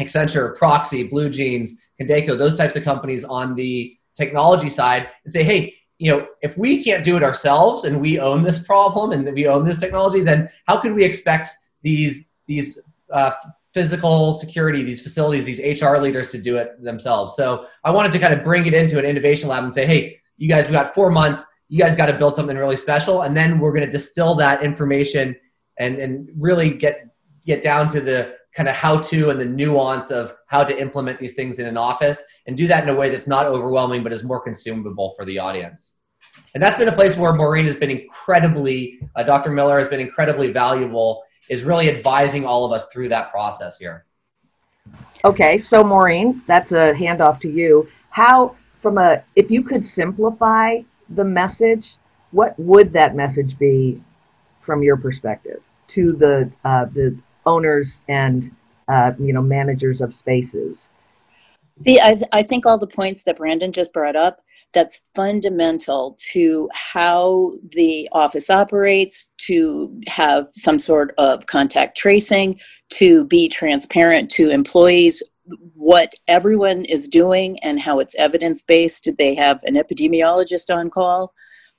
accenture 0.00 0.56
proxy 0.56 1.04
blue 1.04 1.28
jeans 1.28 1.74
Condeco, 2.00 2.36
those 2.36 2.58
types 2.58 2.74
of 2.74 2.82
companies 2.82 3.24
on 3.24 3.54
the 3.54 3.96
technology 4.14 4.70
side 4.70 5.08
and 5.24 5.32
say 5.32 5.44
hey 5.44 5.74
you 5.98 6.10
know 6.10 6.26
if 6.42 6.56
we 6.58 6.82
can't 6.82 7.04
do 7.04 7.16
it 7.16 7.22
ourselves 7.22 7.84
and 7.84 8.00
we 8.00 8.18
own 8.18 8.42
this 8.42 8.58
problem 8.58 9.12
and 9.12 9.32
we 9.32 9.46
own 9.46 9.64
this 9.64 9.80
technology 9.80 10.20
then 10.20 10.50
how 10.66 10.76
could 10.76 10.92
we 10.92 11.04
expect 11.04 11.50
these 11.82 12.30
these 12.46 12.78
uh, 13.12 13.30
physical 13.74 14.32
security, 14.32 14.84
these 14.84 15.00
facilities, 15.00 15.44
these 15.44 15.82
HR 15.82 15.96
leaders 15.96 16.28
to 16.28 16.38
do 16.38 16.56
it 16.56 16.82
themselves. 16.82 17.34
So 17.34 17.66
I 17.82 17.90
wanted 17.90 18.12
to 18.12 18.20
kind 18.20 18.32
of 18.32 18.44
bring 18.44 18.66
it 18.66 18.72
into 18.72 18.98
an 18.98 19.04
innovation 19.04 19.48
lab 19.48 19.64
and 19.64 19.72
say, 19.72 19.84
hey, 19.84 20.16
you 20.36 20.48
guys, 20.48 20.66
we 20.66 20.72
got 20.72 20.94
four 20.94 21.10
months. 21.10 21.44
You 21.68 21.78
guys 21.78 21.96
got 21.96 22.06
to 22.06 22.12
build 22.12 22.36
something 22.36 22.56
really 22.56 22.76
special, 22.76 23.22
and 23.22 23.36
then 23.36 23.58
we're 23.58 23.72
going 23.72 23.84
to 23.84 23.90
distill 23.90 24.34
that 24.36 24.62
information 24.62 25.34
and 25.78 25.96
and 25.96 26.28
really 26.38 26.70
get 26.70 27.08
get 27.44 27.62
down 27.62 27.88
to 27.88 28.00
the 28.00 28.34
kind 28.54 28.68
of 28.68 28.74
how 28.74 28.96
to 28.96 29.30
and 29.30 29.40
the 29.40 29.44
nuance 29.44 30.10
of 30.10 30.34
how 30.46 30.62
to 30.64 30.80
implement 30.80 31.18
these 31.18 31.34
things 31.34 31.58
in 31.58 31.66
an 31.66 31.76
office 31.76 32.22
and 32.46 32.56
do 32.56 32.66
that 32.68 32.82
in 32.84 32.88
a 32.88 32.94
way 32.94 33.10
that's 33.10 33.26
not 33.26 33.46
overwhelming 33.46 34.02
but 34.02 34.12
is 34.12 34.24
more 34.24 34.40
consumable 34.40 35.12
for 35.16 35.24
the 35.24 35.38
audience. 35.38 35.96
And 36.54 36.62
that's 36.62 36.78
been 36.78 36.88
a 36.88 36.94
place 36.94 37.16
where 37.16 37.32
maureen 37.32 37.64
has 37.64 37.74
been 37.74 37.90
incredibly 37.90 38.98
uh, 39.16 39.22
dr 39.22 39.50
miller 39.50 39.78
has 39.78 39.88
been 39.88 40.00
incredibly 40.00 40.52
valuable 40.52 41.22
is 41.50 41.64
really 41.64 41.90
advising 41.90 42.46
all 42.46 42.64
of 42.64 42.72
us 42.72 42.86
through 42.92 43.08
that 43.10 43.30
process 43.30 43.76
here. 43.76 44.04
Okay 45.24 45.58
so 45.58 45.82
maureen 45.82 46.42
that's 46.46 46.72
a 46.72 46.94
handoff 46.94 47.40
to 47.40 47.50
you. 47.50 47.88
How 48.10 48.56
from 48.78 48.98
a 48.98 49.22
if 49.34 49.50
you 49.50 49.62
could 49.62 49.84
simplify 49.84 50.78
the 51.10 51.24
message 51.24 51.96
what 52.30 52.58
would 52.58 52.92
that 52.92 53.14
message 53.14 53.58
be 53.58 54.00
from 54.60 54.82
your 54.82 54.96
perspective 54.96 55.60
to 55.86 56.12
the 56.12 56.50
uh, 56.64 56.84
the 56.86 57.16
owners 57.46 58.02
and 58.08 58.50
uh, 58.88 59.12
you 59.18 59.32
know 59.32 59.42
managers 59.42 60.00
of 60.00 60.12
spaces? 60.12 60.90
See, 61.84 62.00
I, 62.00 62.20
I 62.32 62.42
think 62.42 62.66
all 62.66 62.78
the 62.78 62.86
points 62.86 63.24
that 63.24 63.36
Brandon 63.36 63.72
just 63.72 63.92
brought 63.92 64.16
up 64.16 64.40
that's 64.72 65.00
fundamental 65.14 66.18
to 66.32 66.68
how 66.74 67.50
the 67.70 68.08
office 68.12 68.50
operates, 68.50 69.30
to 69.38 70.00
have 70.06 70.48
some 70.52 70.78
sort 70.78 71.14
of 71.16 71.46
contact 71.46 71.96
tracing, 71.96 72.60
to 72.90 73.24
be 73.24 73.48
transparent 73.48 74.30
to 74.32 74.50
employees 74.50 75.22
what 75.74 76.14
everyone 76.26 76.84
is 76.86 77.08
doing 77.08 77.58
and 77.60 77.80
how 77.80 78.00
it's 78.00 78.14
evidence 78.16 78.62
based. 78.62 79.08
They 79.16 79.34
have 79.34 79.62
an 79.64 79.74
epidemiologist 79.74 80.74
on 80.74 80.90
call. 80.90 81.32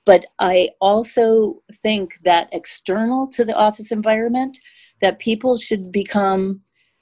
But 0.04 0.24
I 0.38 0.70
also 0.80 1.62
think 1.82 2.22
that 2.22 2.48
external 2.52 3.26
to 3.28 3.44
the 3.44 3.54
office 3.54 3.90
environment, 3.90 4.58
that 5.00 5.18
people 5.18 5.56
should 5.56 5.92
become 5.92 6.60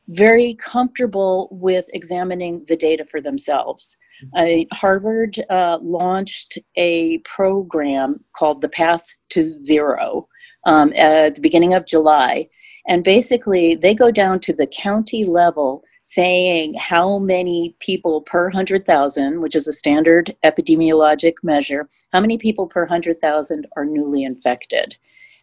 very 0.08 0.54
comfortable 0.54 1.48
with 1.50 1.88
examining 1.94 2.64
the 2.66 2.76
data 2.76 3.04
for 3.04 3.20
themselves. 3.20 3.96
Uh, 4.36 4.64
Harvard 4.72 5.36
uh, 5.50 5.78
launched 5.82 6.58
a 6.76 7.18
program 7.18 8.22
called 8.36 8.60
the 8.60 8.68
Path 8.68 9.04
to 9.30 9.48
Zero 9.48 10.28
um, 10.66 10.92
at 10.96 11.34
the 11.34 11.40
beginning 11.40 11.74
of 11.74 11.86
July. 11.86 12.48
And 12.86 13.02
basically, 13.02 13.74
they 13.74 13.94
go 13.94 14.10
down 14.10 14.40
to 14.40 14.52
the 14.52 14.66
county 14.66 15.24
level 15.24 15.82
saying 16.02 16.74
how 16.74 17.18
many 17.18 17.74
people 17.80 18.20
per 18.20 18.44
100,000, 18.44 19.40
which 19.40 19.56
is 19.56 19.66
a 19.66 19.72
standard 19.72 20.36
epidemiologic 20.44 21.34
measure, 21.42 21.88
how 22.12 22.20
many 22.20 22.36
people 22.36 22.66
per 22.66 22.82
100,000 22.82 23.66
are 23.74 23.86
newly 23.86 24.22
infected. 24.22 24.98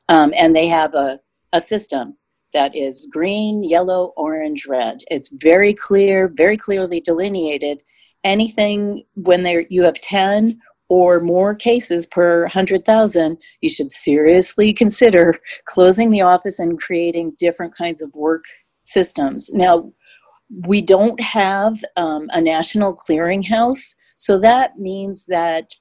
Um, 0.08 0.32
and 0.38 0.56
they 0.56 0.68
have 0.68 0.94
a, 0.94 1.20
a 1.52 1.60
system 1.60 2.16
that 2.54 2.76
is 2.76 3.08
green, 3.12 3.64
yellow, 3.64 4.14
orange, 4.18 4.66
red. 4.66 5.02
It's 5.10 5.30
very 5.30 5.74
clear, 5.74 6.28
very 6.28 6.58
clearly 6.58 7.00
delineated. 7.00 7.82
Anything 8.24 9.04
when 9.16 9.44
there 9.44 9.66
you 9.70 9.84
have 9.84 10.00
10 10.02 10.60
or 10.90 11.22
more 11.22 11.56
cases 11.56 12.06
per 12.06 12.42
100,000, 12.42 13.38
you 13.62 13.70
should 13.70 13.92
seriously 13.92 14.74
consider 14.74 15.40
closing 15.66 16.12
the 16.12 16.22
office 16.22 16.60
and 16.60 16.80
creating 16.80 17.34
different 17.40 17.76
kinds 17.76 18.02
of 18.02 18.14
work 18.14 18.44
systems. 18.84 19.50
Now, 19.54 19.94
we 20.68 20.82
don't 20.82 21.20
have 21.22 21.82
um, 21.96 22.30
a 22.34 22.42
national 22.42 22.96
clearinghouse, 22.96 23.96
so 24.16 24.38
that 24.40 24.78
means 24.78 25.26
that 25.28 25.72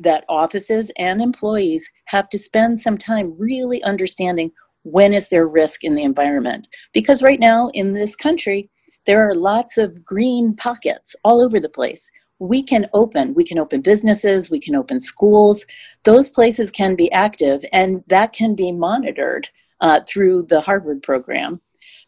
that 0.00 0.24
offices 0.28 0.90
and 0.96 1.20
employees 1.20 1.88
have 2.06 2.28
to 2.30 2.38
spend 2.38 2.80
some 2.80 2.96
time 2.96 3.36
really 3.38 3.82
understanding 3.82 4.50
when 4.84 5.12
is 5.12 5.28
there 5.28 5.46
risk 5.46 5.84
in 5.84 5.94
the 5.94 6.02
environment? 6.02 6.68
Because 6.92 7.22
right 7.22 7.40
now 7.40 7.68
in 7.74 7.92
this 7.92 8.16
country 8.16 8.70
there 9.06 9.20
are 9.20 9.34
lots 9.34 9.76
of 9.76 10.02
green 10.04 10.54
pockets 10.54 11.14
all 11.24 11.42
over 11.42 11.60
the 11.60 11.68
place. 11.68 12.10
We 12.38 12.62
can 12.62 12.86
open 12.94 13.34
we 13.34 13.44
can 13.44 13.58
open 13.58 13.80
businesses 13.80 14.50
we 14.50 14.60
can 14.60 14.74
open 14.74 15.00
schools. 15.00 15.64
Those 16.04 16.28
places 16.28 16.70
can 16.70 16.94
be 16.94 17.10
active 17.12 17.64
and 17.72 18.02
that 18.08 18.32
can 18.32 18.54
be 18.54 18.72
monitored 18.72 19.48
uh, 19.80 20.00
through 20.08 20.44
the 20.44 20.60
harvard 20.60 21.02
program. 21.02 21.60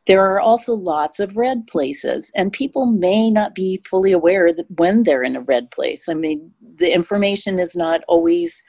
There 0.06 0.20
are 0.20 0.38
also 0.38 0.72
lots 0.72 1.18
of 1.18 1.36
red 1.36 1.66
places, 1.66 2.30
and 2.36 2.52
people 2.52 2.86
may 2.86 3.28
not 3.28 3.56
be 3.56 3.80
fully 3.84 4.12
aware 4.12 4.52
that 4.52 4.66
when 4.78 5.02
they're 5.02 5.24
in 5.24 5.34
a 5.34 5.40
red 5.40 5.72
place. 5.72 6.08
I 6.08 6.14
mean, 6.14 6.52
the 6.76 6.94
information 6.94 7.58
is 7.58 7.74
not 7.74 8.02
always 8.06 8.62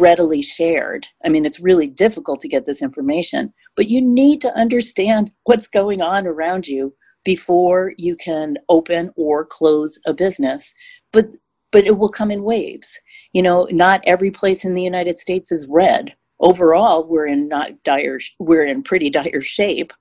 readily 0.00 0.42
shared. 0.42 1.06
I 1.24 1.28
mean, 1.28 1.44
it's 1.44 1.60
really 1.60 1.86
difficult 1.86 2.40
to 2.40 2.48
get 2.48 2.64
this 2.64 2.82
information, 2.82 3.52
but 3.76 3.88
you 3.88 4.00
need 4.00 4.40
to 4.42 4.54
understand 4.54 5.30
what's 5.44 5.68
going 5.68 6.02
on 6.02 6.26
around 6.26 6.66
you 6.66 6.94
before 7.24 7.92
you 7.98 8.16
can 8.16 8.56
open 8.68 9.10
or 9.16 9.44
close 9.44 9.98
a 10.06 10.14
business. 10.14 10.72
But 11.12 11.28
but 11.72 11.84
it 11.84 11.98
will 11.98 12.08
come 12.08 12.30
in 12.30 12.44
waves. 12.44 12.88
You 13.32 13.42
know, 13.42 13.66
not 13.70 14.00
every 14.06 14.30
place 14.30 14.64
in 14.64 14.74
the 14.74 14.82
United 14.82 15.18
States 15.18 15.52
is 15.52 15.66
red. 15.68 16.14
Overall, 16.40 17.04
we're 17.04 17.26
in 17.26 17.48
not 17.48 17.82
dire 17.82 18.18
we're 18.38 18.64
in 18.64 18.82
pretty 18.82 19.10
dire 19.10 19.40
shape 19.40 19.92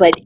but 0.00 0.18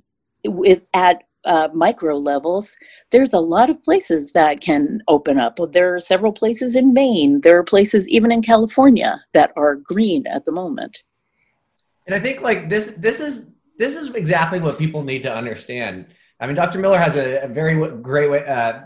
with 0.45 0.83
at 0.95 1.25
uh, 1.45 1.69
micro 1.75 2.17
levels, 2.17 2.77
there's 3.11 3.33
a 3.33 3.41
lot 3.41 3.71
of 3.71 3.83
places 3.83 4.33
that 4.33 4.61
can 4.61 5.03
open 5.09 5.39
up. 5.39 5.59
There 5.73 5.95
are 5.95 6.01
several 6.01 6.33
places 6.33 6.75
in 6.75 6.95
Maine. 6.95 7.41
There 7.43 7.59
are 7.59 7.65
places 7.65 8.09
even 8.09 8.33
in 8.33 8.43
California 8.43 9.25
that 9.33 9.53
are 9.57 9.77
green 9.77 10.27
at 10.27 10.45
the 10.45 10.53
moment. 10.53 11.03
And 12.07 12.15
I 12.15 12.21
think 12.21 12.43
like 12.43 12.69
this, 12.69 12.89
this 12.99 13.21
is 13.21 13.51
this 13.77 13.97
is 13.97 14.11
exactly 14.11 14.61
what 14.61 14.79
people 14.79 15.03
need 15.03 15.23
to 15.23 15.35
understand. 15.35 16.07
I 16.41 16.47
mean, 16.47 16.57
Dr. 16.57 16.79
Miller 16.79 16.99
has 16.99 17.17
a, 17.17 17.43
a 17.43 17.49
very 17.49 17.75
great 18.03 18.31
way, 18.31 18.47
uh, 18.47 18.83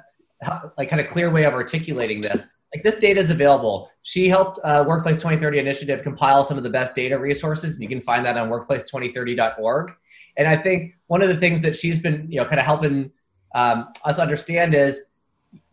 like 0.79 0.89
kind 0.89 1.01
of 1.01 1.09
clear 1.09 1.31
way 1.31 1.45
of 1.45 1.53
articulating 1.53 2.21
this. 2.21 2.47
Like 2.75 2.85
this 2.85 2.97
data 2.97 3.19
is 3.21 3.31
available. 3.31 3.91
She 4.03 4.29
helped 4.29 4.61
uh, 4.63 4.85
Workplace 4.87 5.17
2030 5.17 5.59
Initiative 5.59 6.03
compile 6.03 6.45
some 6.45 6.59
of 6.59 6.63
the 6.63 6.71
best 6.71 6.95
data 6.95 7.19
resources, 7.19 7.75
and 7.75 7.83
you 7.83 7.89
can 7.89 8.01
find 8.01 8.25
that 8.27 8.37
on 8.37 8.49
workplace2030.org. 8.51 9.93
And 10.39 10.49
I 10.49 10.57
think 10.57 10.95
one 11.09 11.21
of 11.21 11.29
the 11.29 11.37
things 11.37 11.61
that 11.63 11.77
she's 11.77 11.99
been, 11.99 12.27
you 12.31 12.41
know, 12.41 12.47
kind 12.47 12.61
of 12.61 12.65
helping 12.65 13.11
um, 13.55 13.89
us 14.05 14.19
understand 14.19 14.75
is 14.75 15.03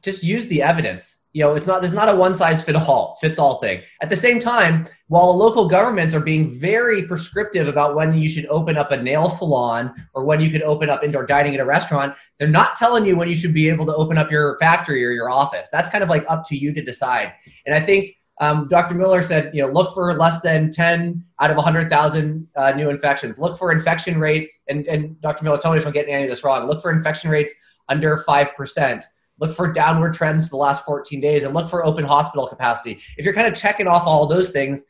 just 0.01 0.23
use 0.23 0.47
the 0.47 0.61
evidence. 0.61 1.17
You 1.33 1.43
know, 1.43 1.53
it's 1.53 1.67
not 1.67 1.81
there's 1.81 1.93
not 1.93 2.07
a 2.07 2.15
one 2.15 2.33
size 2.33 2.63
fit 2.63 2.77
all 2.77 3.17
fits 3.19 3.37
all 3.37 3.59
thing. 3.59 3.81
At 4.01 4.09
the 4.09 4.15
same 4.15 4.39
time, 4.39 4.85
while 5.09 5.35
local 5.35 5.67
governments 5.67 6.13
are 6.13 6.21
being 6.21 6.49
very 6.49 7.03
prescriptive 7.03 7.67
about 7.67 7.93
when 7.93 8.13
you 8.13 8.29
should 8.29 8.45
open 8.45 8.77
up 8.77 8.91
a 8.91 8.97
nail 8.97 9.29
salon 9.29 9.93
or 10.13 10.23
when 10.23 10.39
you 10.39 10.49
could 10.49 10.61
open 10.61 10.89
up 10.89 11.03
indoor 11.03 11.25
dining 11.25 11.53
at 11.53 11.59
a 11.59 11.65
restaurant, 11.65 12.15
they're 12.39 12.47
not 12.47 12.77
telling 12.77 13.05
you 13.05 13.17
when 13.17 13.27
you 13.27 13.35
should 13.35 13.53
be 13.53 13.67
able 13.67 13.85
to 13.85 13.93
open 13.95 14.17
up 14.17 14.31
your 14.31 14.57
factory 14.59 15.05
or 15.05 15.11
your 15.11 15.29
office. 15.29 15.69
That's 15.69 15.89
kind 15.89 16.03
of 16.03 16.09
like 16.09 16.25
up 16.29 16.47
to 16.47 16.57
you 16.57 16.73
to 16.73 16.81
decide. 16.81 17.33
And 17.65 17.75
I 17.75 17.85
think 17.85 18.15
um, 18.41 18.67
Dr. 18.67 18.95
Miller 18.95 19.21
said, 19.21 19.51
you 19.53 19.61
know, 19.61 19.71
look 19.71 19.93
for 19.93 20.13
less 20.13 20.41
than 20.41 20.69
10 20.69 21.23
out 21.39 21.49
of 21.49 21.55
100,000 21.55 22.47
uh, 22.55 22.71
new 22.71 22.89
infections. 22.89 23.39
Look 23.39 23.57
for 23.57 23.71
infection 23.71 24.19
rates, 24.19 24.63
and, 24.67 24.85
and 24.87 25.19
Dr. 25.21 25.43
Miller, 25.43 25.57
tell 25.57 25.71
me 25.71 25.77
if 25.77 25.87
I'm 25.87 25.93
getting 25.93 26.13
any 26.13 26.23
of 26.23 26.29
this 26.29 26.43
wrong. 26.43 26.67
Look 26.67 26.81
for 26.81 26.91
infection 26.91 27.29
rates 27.29 27.53
under 27.87 28.23
5%. 28.27 29.03
Look 29.39 29.53
for 29.53 29.71
downward 29.71 30.13
trends 30.13 30.45
for 30.45 30.51
the 30.51 30.57
last 30.57 30.83
14 30.85 31.21
days, 31.21 31.45
and 31.45 31.53
look 31.53 31.69
for 31.69 31.85
open 31.85 32.03
hospital 32.03 32.47
capacity. 32.47 32.99
If 33.17 33.23
you're 33.23 33.33
kind 33.33 33.47
of 33.47 33.55
checking 33.55 33.87
off 33.87 34.05
all 34.05 34.25
those 34.27 34.49
things, 34.49 34.83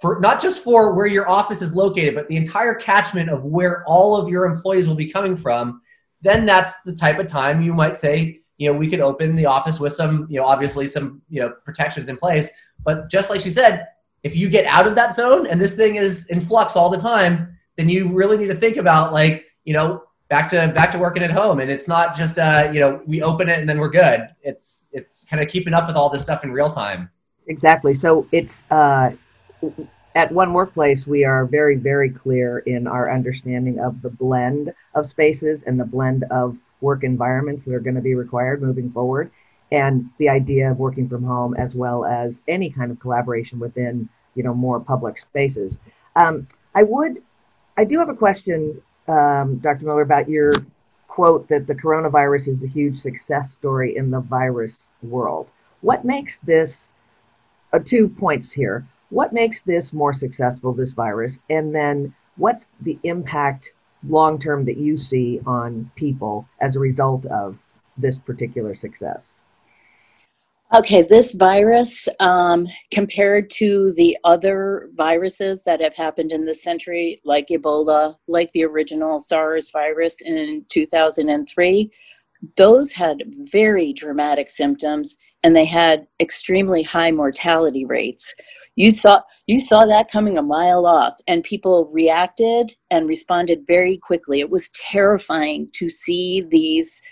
for 0.00 0.18
not 0.20 0.40
just 0.40 0.62
for 0.62 0.94
where 0.94 1.06
your 1.06 1.28
office 1.28 1.62
is 1.62 1.74
located, 1.74 2.14
but 2.14 2.26
the 2.28 2.36
entire 2.36 2.74
catchment 2.74 3.28
of 3.30 3.44
where 3.44 3.84
all 3.86 4.16
of 4.16 4.28
your 4.28 4.46
employees 4.46 4.88
will 4.88 4.94
be 4.94 5.10
coming 5.10 5.36
from, 5.36 5.82
then 6.22 6.46
that's 6.46 6.72
the 6.84 6.94
type 6.94 7.18
of 7.18 7.26
time 7.26 7.62
you 7.62 7.74
might 7.74 7.98
say, 7.98 8.40
you 8.56 8.70
know, 8.70 8.78
we 8.78 8.88
could 8.88 9.00
open 9.00 9.36
the 9.36 9.46
office 9.46 9.80
with 9.80 9.94
some, 9.94 10.26
you 10.28 10.38
know, 10.38 10.46
obviously 10.46 10.86
some, 10.86 11.22
you 11.30 11.40
know, 11.40 11.50
protections 11.64 12.10
in 12.10 12.16
place. 12.18 12.50
But 12.84 13.10
just 13.10 13.30
like 13.30 13.40
she 13.40 13.50
said, 13.50 13.88
if 14.22 14.36
you 14.36 14.48
get 14.48 14.66
out 14.66 14.86
of 14.86 14.94
that 14.96 15.14
zone 15.14 15.46
and 15.46 15.60
this 15.60 15.76
thing 15.76 15.96
is 15.96 16.26
in 16.26 16.40
flux 16.40 16.76
all 16.76 16.90
the 16.90 16.98
time, 16.98 17.56
then 17.76 17.88
you 17.88 18.08
really 18.08 18.36
need 18.36 18.48
to 18.48 18.54
think 18.54 18.76
about 18.76 19.12
like, 19.12 19.46
you 19.64 19.72
know, 19.72 20.04
back 20.28 20.48
to 20.50 20.68
back 20.68 20.90
to 20.92 20.98
working 20.98 21.22
at 21.22 21.30
home. 21.30 21.60
And 21.60 21.70
it's 21.70 21.88
not 21.88 22.16
just 22.16 22.38
uh, 22.38 22.70
you 22.72 22.80
know, 22.80 23.02
we 23.06 23.22
open 23.22 23.48
it 23.48 23.58
and 23.58 23.68
then 23.68 23.78
we're 23.78 23.90
good. 23.90 24.28
It's 24.42 24.88
it's 24.92 25.24
kind 25.24 25.42
of 25.42 25.48
keeping 25.48 25.74
up 25.74 25.86
with 25.86 25.96
all 25.96 26.10
this 26.10 26.22
stuff 26.22 26.44
in 26.44 26.52
real 26.52 26.70
time. 26.70 27.10
Exactly. 27.46 27.94
So 27.94 28.26
it's 28.32 28.64
uh 28.70 29.12
at 30.16 30.32
one 30.32 30.52
workplace 30.52 31.06
we 31.06 31.24
are 31.24 31.46
very 31.46 31.76
very 31.76 32.10
clear 32.10 32.58
in 32.60 32.86
our 32.86 33.12
understanding 33.12 33.78
of 33.78 34.02
the 34.02 34.10
blend 34.10 34.72
of 34.94 35.06
spaces 35.06 35.62
and 35.64 35.78
the 35.78 35.84
blend 35.84 36.24
of 36.30 36.56
work 36.80 37.04
environments 37.04 37.64
that 37.64 37.74
are 37.74 37.80
going 37.80 37.94
to 37.94 38.00
be 38.00 38.14
required 38.14 38.62
moving 38.62 38.90
forward 38.90 39.30
and 39.72 40.08
the 40.18 40.28
idea 40.28 40.70
of 40.70 40.78
working 40.78 41.08
from 41.08 41.22
home 41.22 41.54
as 41.54 41.74
well 41.74 42.04
as 42.04 42.42
any 42.48 42.70
kind 42.70 42.90
of 42.90 42.98
collaboration 43.00 43.58
within 43.58 44.08
you 44.34 44.42
know 44.42 44.54
more 44.54 44.80
public 44.80 45.18
spaces 45.18 45.80
um, 46.16 46.46
i 46.74 46.82
would 46.82 47.22
i 47.76 47.84
do 47.84 47.98
have 47.98 48.08
a 48.08 48.14
question 48.14 48.80
um, 49.08 49.56
dr 49.58 49.84
miller 49.84 50.02
about 50.02 50.28
your 50.28 50.52
quote 51.10 51.48
that 51.48 51.66
the 51.66 51.74
coronavirus 51.74 52.48
is 52.48 52.64
a 52.64 52.68
huge 52.68 52.98
success 52.98 53.50
story 53.50 53.96
in 53.96 54.10
the 54.10 54.20
virus 54.20 54.90
world. 55.02 55.50
What 55.80 56.04
makes 56.04 56.38
this, 56.38 56.94
uh, 57.72 57.80
two 57.84 58.08
points 58.08 58.52
here, 58.52 58.86
what 59.10 59.32
makes 59.32 59.62
this 59.62 59.92
more 59.92 60.14
successful, 60.14 60.72
this 60.72 60.92
virus? 60.92 61.40
And 61.50 61.74
then 61.74 62.14
what's 62.36 62.70
the 62.80 62.98
impact 63.02 63.74
long 64.08 64.38
term 64.38 64.64
that 64.66 64.78
you 64.78 64.96
see 64.96 65.40
on 65.46 65.90
people 65.96 66.48
as 66.60 66.76
a 66.76 66.80
result 66.80 67.26
of 67.26 67.58
this 67.98 68.18
particular 68.18 68.74
success? 68.74 69.32
Okay, 70.72 71.02
this 71.02 71.32
virus, 71.32 72.08
um, 72.20 72.64
compared 72.92 73.50
to 73.50 73.92
the 73.96 74.16
other 74.22 74.88
viruses 74.94 75.62
that 75.64 75.80
have 75.80 75.96
happened 75.96 76.30
in 76.30 76.46
this 76.46 76.62
century, 76.62 77.20
like 77.24 77.48
Ebola, 77.48 78.14
like 78.28 78.52
the 78.52 78.64
original 78.64 79.18
SARS 79.18 79.68
virus 79.72 80.20
in 80.20 80.64
2003, 80.68 81.90
those 82.56 82.92
had 82.92 83.24
very 83.50 83.92
dramatic 83.92 84.48
symptoms 84.48 85.16
and 85.42 85.56
they 85.56 85.64
had 85.64 86.06
extremely 86.20 86.84
high 86.84 87.10
mortality 87.10 87.84
rates. 87.84 88.32
You 88.76 88.92
saw 88.92 89.22
you 89.48 89.58
saw 89.58 89.86
that 89.86 90.10
coming 90.10 90.38
a 90.38 90.42
mile 90.42 90.86
off 90.86 91.14
and 91.26 91.42
people 91.42 91.90
reacted 91.92 92.72
and 92.90 93.08
responded 93.08 93.66
very 93.66 93.96
quickly. 93.96 94.38
It 94.38 94.50
was 94.50 94.68
terrifying 94.68 95.68
to 95.72 95.90
see 95.90 96.42
these 96.48 97.02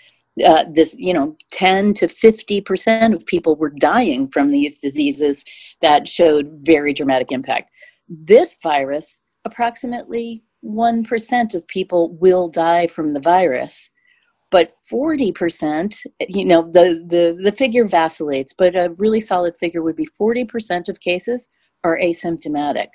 uh, 0.45 0.65
this 0.71 0.95
you 0.97 1.13
know 1.13 1.35
10 1.51 1.93
to 1.95 2.07
50 2.07 2.61
percent 2.61 3.13
of 3.13 3.25
people 3.25 3.55
were 3.55 3.69
dying 3.69 4.29
from 4.29 4.51
these 4.51 4.79
diseases 4.79 5.43
that 5.81 6.07
showed 6.07 6.59
very 6.63 6.93
dramatic 6.93 7.31
impact. 7.31 7.71
This 8.07 8.55
virus 8.61 9.19
approximately 9.45 10.43
1% 10.65 11.53
of 11.53 11.67
people 11.69 12.17
will 12.17 12.49
die 12.49 12.87
from 12.87 13.13
the 13.13 13.21
virus 13.21 13.89
but 14.51 14.71
40% 14.91 15.95
you 16.27 16.43
know 16.43 16.63
the, 16.63 17.05
the 17.07 17.39
the 17.41 17.51
figure 17.53 17.85
vacillates 17.85 18.53
but 18.53 18.75
a 18.75 18.93
really 18.97 19.21
solid 19.21 19.55
figure 19.57 19.81
would 19.81 19.95
be 19.95 20.07
40% 20.19 20.89
of 20.89 20.99
cases 20.99 21.47
are 21.83 21.97
asymptomatic. 21.99 22.89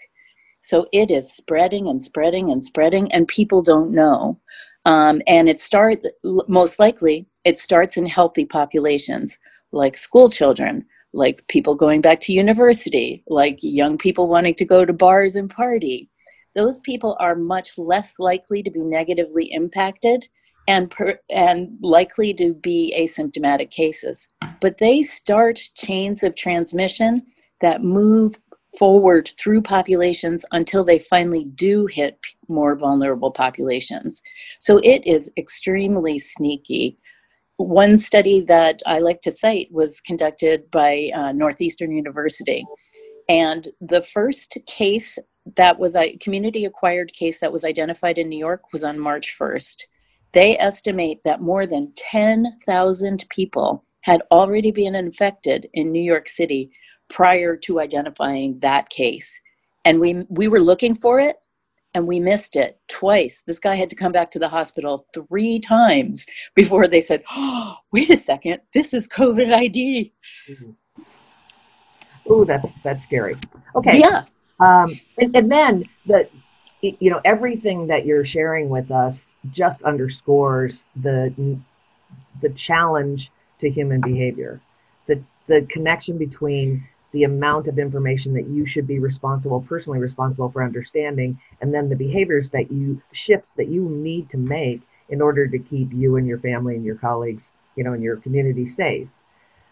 So 0.61 0.87
it 0.93 1.11
is 1.11 1.33
spreading 1.33 1.89
and 1.89 2.03
spreading 2.03 2.51
and 2.51 2.63
spreading 2.63 3.13
and 3.13 3.29
people 3.29 3.63
don't 3.63 3.91
know. 3.91 4.41
Um, 4.87 5.23
and 5.27 5.49
it 5.49 5.61
starts, 5.61 6.07
most 6.49 6.79
likely, 6.79 7.27
it 7.45 7.59
starts 7.59 7.97
in 7.97 8.07
healthy 8.07 8.45
populations 8.45 9.39
like 9.73 9.97
school 9.97 10.31
children, 10.31 10.85
like 11.13 11.47
people 11.49 11.75
going 11.75 12.01
back 12.01 12.21
to 12.21 12.33
university, 12.33 13.23
like 13.29 13.59
young 13.63 13.99
people 13.99 14.29
wanting 14.29 14.55
to 14.55 14.65
go 14.65 14.85
to 14.85 14.93
bars 14.93 15.37
and 15.37 15.51
party. 15.51 16.09
Those 16.55 16.79
people 16.81 17.17
are 17.21 17.35
much 17.35 17.77
less 17.77 18.15
likely 18.19 18.63
to 18.63 18.71
be 18.71 18.81
negatively 18.81 19.53
impacted 19.53 20.29
and, 20.69 20.91
per, 20.91 21.19
and 21.31 21.77
likely 21.83 22.33
to 22.35 22.55
be 22.55 22.95
asymptomatic 22.99 23.71
cases. 23.71 24.27
But 24.61 24.79
they 24.79 25.03
start 25.03 25.61
chains 25.75 26.23
of 26.23 26.37
transmission 26.37 27.23
that 27.61 27.83
move 27.83 28.35
forward 28.79 29.31
through 29.39 29.63
populations 29.63 30.45
until 30.53 30.85
they 30.85 30.99
finally 30.99 31.45
do 31.45 31.87
hit 31.87 32.19
more 32.49 32.77
vulnerable 32.77 33.31
populations. 33.31 34.23
So 34.59 34.79
it 34.79 35.07
is 35.07 35.31
extremely 35.37 36.19
sneaky. 36.19 36.99
One 37.57 37.97
study 37.97 38.41
that 38.43 38.83
I 38.85 38.99
like 38.99 39.21
to 39.23 39.31
cite 39.31 39.69
was 39.71 40.01
conducted 40.01 40.71
by 40.71 41.11
uh, 41.15 41.33
Northeastern 41.33 41.93
University. 41.93 42.65
And 43.29 43.69
the 43.81 44.03
first 44.03 44.59
case 44.67 45.19
that 45.57 45.79
was 45.79 45.95
a 45.95 46.17
community 46.19 46.65
acquired 46.65 47.13
case 47.13 47.41
that 47.41 47.53
was 47.53 47.65
identified 47.65 48.19
in 48.19 48.29
New 48.29 48.39
York 48.39 48.73
was 48.73 48.83
on 48.83 48.99
March 48.99 49.37
1st. 49.39 49.83
They 50.33 50.59
estimate 50.59 51.21
that 51.25 51.41
more 51.41 51.67
than 51.67 51.93
10,000 51.97 53.27
people 53.29 53.85
had 54.03 54.23
already 54.31 54.71
been 54.71 54.95
infected 54.95 55.69
in 55.75 55.93
New 55.93 56.03
York 56.03 56.29
City 56.29 56.71
prior 57.09 57.57
to 57.57 57.81
identifying 57.81 58.59
that 58.61 58.89
case. 58.89 59.41
And 59.85 60.01
we, 60.01 60.25
we 60.29 60.49
were 60.49 60.61
looking 60.61 60.95
for 60.95 61.21
it 61.21 61.37
and 61.95 62.07
we 62.07 62.21
missed 62.21 62.57
it 62.57 62.79
twice. 62.89 63.43
This 63.47 63.59
guy 63.59 63.75
had 63.77 63.91
to 63.91 63.97
come 63.97 64.13
back 64.13 64.31
to 64.33 64.39
the 64.39 64.49
hospital 64.49 65.07
three 65.15 65.61
times 65.61 66.27
before 66.55 66.89
they 66.89 67.01
said, 67.01 67.23
oh, 67.31 67.77
wait 67.93 68.11
a 68.11 68.17
second, 68.17 68.61
this 68.73 68.93
is 68.93 69.09
COVID 69.09 69.53
ID. 69.53 70.13
Mm-hmm. 70.49 71.03
Oh, 72.27 72.45
that's 72.45 72.73
that's 72.83 73.05
scary. 73.05 73.37
Okay. 73.77 74.01
Yeah. 74.01 74.25
Um, 74.59 74.91
and, 75.19 75.37
and 75.37 75.51
then 75.51 75.85
the 76.07 76.29
you 76.81 77.11
know 77.11 77.21
everything 77.25 77.87
that 77.87 78.07
you're 78.07 78.25
sharing 78.25 78.69
with 78.69 78.91
us 78.91 79.33
just 79.53 79.83
underscores 79.83 80.89
the 80.97 81.59
the 82.41 82.51
challenge 82.51 83.31
to 83.59 83.71
human 83.71 84.01
behavior 84.01 84.61
the 85.07 85.23
the 85.47 85.63
connection 85.71 86.19
between 86.19 86.87
the 87.15 87.25
amount 87.25 87.69
of 87.69 87.79
information 87.79 88.35
that 88.35 88.49
you 88.49 88.67
should 88.67 88.87
be 88.87 88.99
responsible, 88.99 89.61
personally 89.63 90.01
responsible 90.01 90.51
for 90.51 90.65
understanding, 90.65 91.39
and 91.61 91.73
then 91.73 91.89
the 91.89 91.97
behaviors 91.97 92.51
that 92.51 92.71
you, 92.73 93.01
shifts 93.13 93.53
that 93.55 93.69
you 93.69 93.89
need 93.89 94.29
to 94.29 94.37
make 94.37 94.83
in 95.09 95.23
order 95.23 95.47
to 95.47 95.59
keep 95.59 95.93
you 95.93 96.17
and 96.17 96.27
your 96.27 96.39
family 96.39 96.75
and 96.75 96.85
your 96.85 96.97
colleagues, 96.97 97.53
you 97.77 97.85
know, 97.85 97.93
and 97.93 98.03
your 98.03 98.17
community 98.17 98.67
safe. 98.67 99.07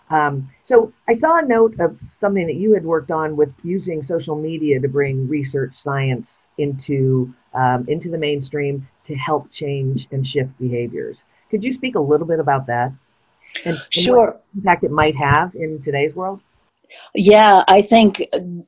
Um, 0.08 0.50
so 0.62 0.92
I 1.08 1.14
saw 1.14 1.38
a 1.38 1.42
note 1.44 1.80
of 1.80 2.00
something 2.00 2.46
that 2.46 2.56
you 2.56 2.74
had 2.74 2.84
worked 2.84 3.10
on 3.10 3.34
with 3.34 3.52
using 3.64 4.02
social 4.02 4.36
media 4.36 4.78
to 4.78 4.88
bring 4.88 5.26
research 5.26 5.74
science 5.74 6.52
into 6.58 7.34
um, 7.54 7.86
into 7.88 8.08
the 8.08 8.18
mainstream 8.18 8.86
to 9.04 9.16
help 9.16 9.50
change 9.50 10.06
and 10.12 10.24
shift 10.24 10.56
behaviors. 10.58 11.24
Could 11.50 11.64
you 11.64 11.72
speak 11.72 11.96
a 11.96 12.00
little 12.00 12.26
bit 12.26 12.40
about 12.40 12.66
that? 12.66 12.92
And, 13.64 13.76
and 13.76 13.92
sure. 13.92 14.38
impact 14.54 14.84
it 14.84 14.90
might 14.90 15.16
have 15.16 15.54
in 15.54 15.82
today's 15.82 16.14
world? 16.14 16.40
Yeah, 17.14 17.64
I 17.68 17.82
think 17.82 18.22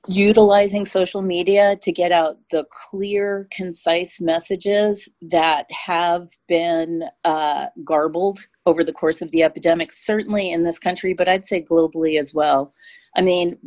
utilizing 0.08 0.84
social 0.84 1.22
media 1.22 1.76
to 1.82 1.92
get 1.92 2.12
out 2.12 2.38
the 2.50 2.66
clear, 2.70 3.48
concise 3.50 4.20
messages 4.20 5.08
that 5.22 5.66
have 5.70 6.28
been 6.48 7.04
uh, 7.24 7.66
garbled 7.84 8.38
over 8.66 8.82
the 8.82 8.92
course 8.92 9.20
of 9.20 9.30
the 9.30 9.42
epidemic, 9.42 9.92
certainly 9.92 10.50
in 10.50 10.62
this 10.62 10.78
country, 10.78 11.14
but 11.14 11.28
I'd 11.28 11.44
say 11.44 11.62
globally 11.62 12.18
as 12.18 12.34
well. 12.34 12.70
I 13.16 13.22
mean, 13.22 13.58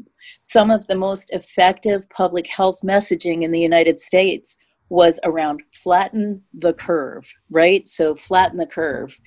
some 0.41 0.71
of 0.71 0.85
the 0.87 0.95
most 0.95 1.31
effective 1.31 2.09
public 2.09 2.47
health 2.47 2.79
messaging 2.83 3.43
in 3.43 3.51
the 3.51 3.59
United 3.59 3.99
States 3.99 4.57
was 4.89 5.19
around 5.23 5.61
flatten 5.67 6.43
the 6.53 6.73
curve, 6.73 7.31
right? 7.51 7.87
So, 7.87 8.15
flatten 8.15 8.57
the 8.57 8.65
curve. 8.65 9.19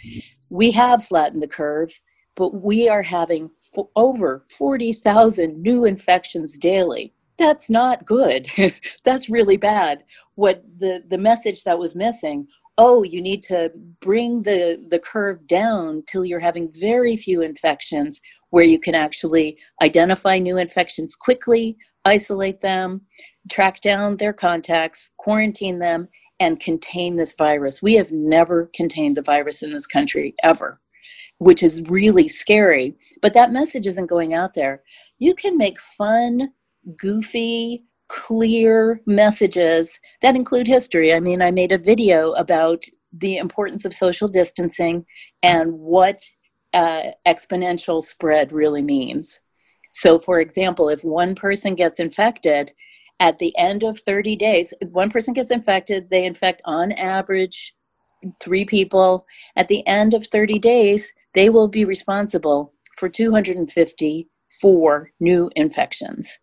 We 0.48 0.70
have 0.72 1.04
flattened 1.04 1.42
the 1.42 1.48
curve 1.48 1.92
but 2.40 2.62
we 2.62 2.88
are 2.88 3.02
having 3.02 3.50
f- 3.76 3.84
over 3.96 4.42
40,000 4.48 5.60
new 5.60 5.84
infections 5.84 6.56
daily. 6.56 7.12
That's 7.36 7.68
not 7.68 8.06
good. 8.06 8.46
That's 9.04 9.28
really 9.28 9.58
bad. 9.58 10.04
What 10.36 10.64
the, 10.78 11.04
the 11.06 11.18
message 11.18 11.64
that 11.64 11.78
was 11.78 11.94
missing 11.94 12.48
oh, 12.78 13.02
you 13.02 13.20
need 13.20 13.42
to 13.42 13.70
bring 14.00 14.42
the, 14.42 14.82
the 14.88 14.98
curve 14.98 15.46
down 15.46 16.02
till 16.06 16.24
you're 16.24 16.40
having 16.40 16.72
very 16.72 17.14
few 17.14 17.42
infections 17.42 18.22
where 18.48 18.64
you 18.64 18.78
can 18.78 18.94
actually 18.94 19.58
identify 19.82 20.38
new 20.38 20.56
infections 20.56 21.14
quickly, 21.14 21.76
isolate 22.06 22.62
them, 22.62 23.02
track 23.50 23.82
down 23.82 24.16
their 24.16 24.32
contacts, 24.32 25.10
quarantine 25.18 25.78
them, 25.78 26.08
and 26.38 26.58
contain 26.58 27.16
this 27.16 27.34
virus. 27.34 27.82
We 27.82 27.96
have 27.96 28.12
never 28.12 28.70
contained 28.74 29.18
the 29.18 29.22
virus 29.22 29.60
in 29.60 29.74
this 29.74 29.86
country 29.86 30.34
ever 30.42 30.80
which 31.40 31.62
is 31.62 31.82
really 31.88 32.28
scary. 32.28 32.94
But 33.22 33.32
that 33.32 33.50
message 33.50 33.86
isn't 33.86 34.06
going 34.06 34.34
out 34.34 34.52
there. 34.52 34.82
You 35.18 35.34
can 35.34 35.56
make 35.56 35.80
fun, 35.80 36.50
goofy, 36.98 37.84
clear 38.08 39.00
messages 39.06 39.98
that 40.20 40.36
include 40.36 40.66
history. 40.66 41.14
I 41.14 41.20
mean, 41.20 41.40
I 41.40 41.50
made 41.50 41.72
a 41.72 41.78
video 41.78 42.32
about 42.32 42.84
the 43.10 43.38
importance 43.38 43.86
of 43.86 43.94
social 43.94 44.28
distancing 44.28 45.06
and 45.42 45.72
what 45.72 46.20
uh, 46.74 47.12
exponential 47.26 48.02
spread 48.02 48.52
really 48.52 48.82
means. 48.82 49.40
So, 49.94 50.18
for 50.18 50.40
example, 50.40 50.90
if 50.90 51.02
one 51.02 51.34
person 51.34 51.74
gets 51.74 51.98
infected, 51.98 52.72
at 53.18 53.38
the 53.38 53.56
end 53.56 53.82
of 53.82 53.98
30 53.98 54.36
days, 54.36 54.74
one 54.92 55.10
person 55.10 55.32
gets 55.32 55.50
infected, 55.50 56.10
they 56.10 56.24
infect 56.24 56.60
on 56.66 56.92
average 56.92 57.74
three 58.40 58.64
people. 58.64 59.26
At 59.56 59.68
the 59.68 59.86
end 59.86 60.14
of 60.14 60.26
30 60.26 60.58
days, 60.58 61.12
they 61.34 61.48
will 61.48 61.68
be 61.68 61.84
responsible 61.84 62.72
for 62.96 63.08
254 63.08 65.10
new 65.20 65.50
infections. 65.56 66.38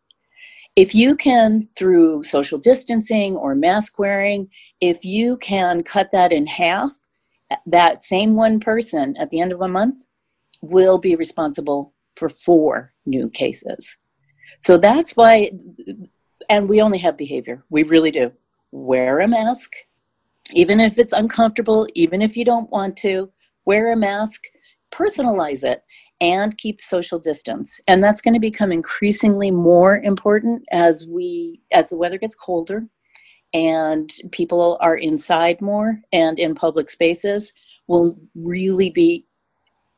If 0.76 0.94
you 0.94 1.16
can, 1.16 1.64
through 1.76 2.24
social 2.24 2.60
distancing 2.60 3.36
or 3.36 3.56
mask 3.56 3.98
wearing, 3.98 4.50
if 4.80 5.04
you 5.04 5.38
can 5.38 5.84
cut 5.84 6.12
that 6.12 6.32
in 6.32 6.46
half, 6.46 6.92
that 7.66 8.04
same 8.04 8.36
one 8.36 8.60
person 8.60 9.16
at 9.18 9.30
the 9.30 9.40
end 9.40 9.52
of 9.52 9.62
a 9.62 9.68
month 9.68 10.06
will 10.62 10.98
be 10.98 11.16
responsible 11.16 11.94
for 12.16 12.30
four 12.30 12.94
new 13.06 13.30
cases. 13.30 13.96
So 14.60 14.78
that's 14.78 15.16
why, 15.16 15.52
and 16.50 16.68
we 16.68 16.82
only 16.82 16.98
have 17.00 17.18
behavior. 17.18 17.64
We 17.70 17.84
really 17.84 18.12
do. 18.12 18.32
Wear 18.72 19.20
a 19.20 19.28
mask, 19.28 19.72
even 20.52 20.80
if 20.80 20.98
it's 20.98 21.14
uncomfortable, 21.14 21.88
even 21.96 22.22
if 22.22 22.36
you 22.36 22.46
don't 22.46 22.70
want 22.70 22.98
to, 22.98 23.32
wear 23.66 23.92
a 23.92 23.96
mask, 23.96 24.42
personalize 24.92 25.64
it, 25.64 25.84
and 26.20 26.58
keep 26.58 26.82
social 26.82 27.20
distance. 27.20 27.80
And 27.88 28.04
that's 28.04 28.22
going 28.22 28.34
to 28.34 28.40
become 28.40 28.72
increasingly 28.72 29.52
more 29.52 29.98
important 29.98 30.64
as 30.72 31.08
we 31.08 31.62
as 31.72 31.90
the 31.90 31.98
weather 31.98 32.18
gets 32.18 32.36
colder 32.36 32.88
and 33.54 34.14
people 34.32 34.78
are 34.82 34.98
inside 34.98 35.62
more 35.62 36.02
and 36.12 36.40
in 36.40 36.56
public 36.56 36.90
spaces. 36.90 37.54
Will 37.88 38.18
really 38.36 38.90
be 38.90 39.26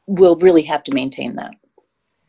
we'll 0.05 0.35
really 0.35 0.63
have 0.63 0.83
to 0.83 0.93
maintain 0.93 1.35
that. 1.35 1.55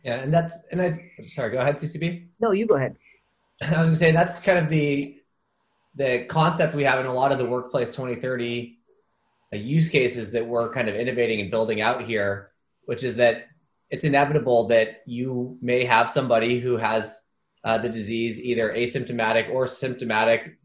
Yeah, 0.05 0.17
and 0.17 0.33
that's 0.33 0.61
and 0.73 0.81
I 0.81 1.11
sorry, 1.27 1.51
go 1.51 1.59
ahead, 1.59 1.77
CCB. 1.77 2.29
No, 2.41 2.53
you 2.53 2.67
go 2.67 2.77
ahead. 2.77 2.97
I 3.63 3.81
was 3.81 3.91
gonna 3.91 3.97
say 3.97 4.13
that's 4.13 4.41
kind 4.41 4.59
of 4.59 4.71
the 4.71 5.17
the 5.97 6.25
concept 6.29 6.75
we 6.75 6.85
have 6.85 7.01
in 7.01 7.07
a 7.07 7.13
lot 7.13 7.33
of 7.33 7.39
the 7.39 7.45
workplace 7.45 7.91
2030 7.91 8.79
uh, 8.79 8.80
use 9.59 9.89
cases 9.89 10.31
that 10.33 10.47
we're 10.47 10.73
kind 10.73 10.89
of 10.89 10.95
innovating 10.95 11.41
and 11.41 11.51
building 11.51 11.81
out 11.81 12.05
here, 12.05 12.51
which 12.85 13.03
is 13.03 13.17
that 13.17 13.47
it's 13.91 14.05
inevitable 14.05 14.69
that 14.69 15.03
you 15.07 15.59
may 15.61 15.85
have 15.85 16.11
somebody 16.11 16.61
who 16.61 16.77
has 16.77 17.23
uh, 17.65 17.77
the 17.79 17.89
disease 17.89 18.41
either 18.41 18.73
asymptomatic 18.73 19.51
or 19.51 19.67
symptomatic 19.67 20.57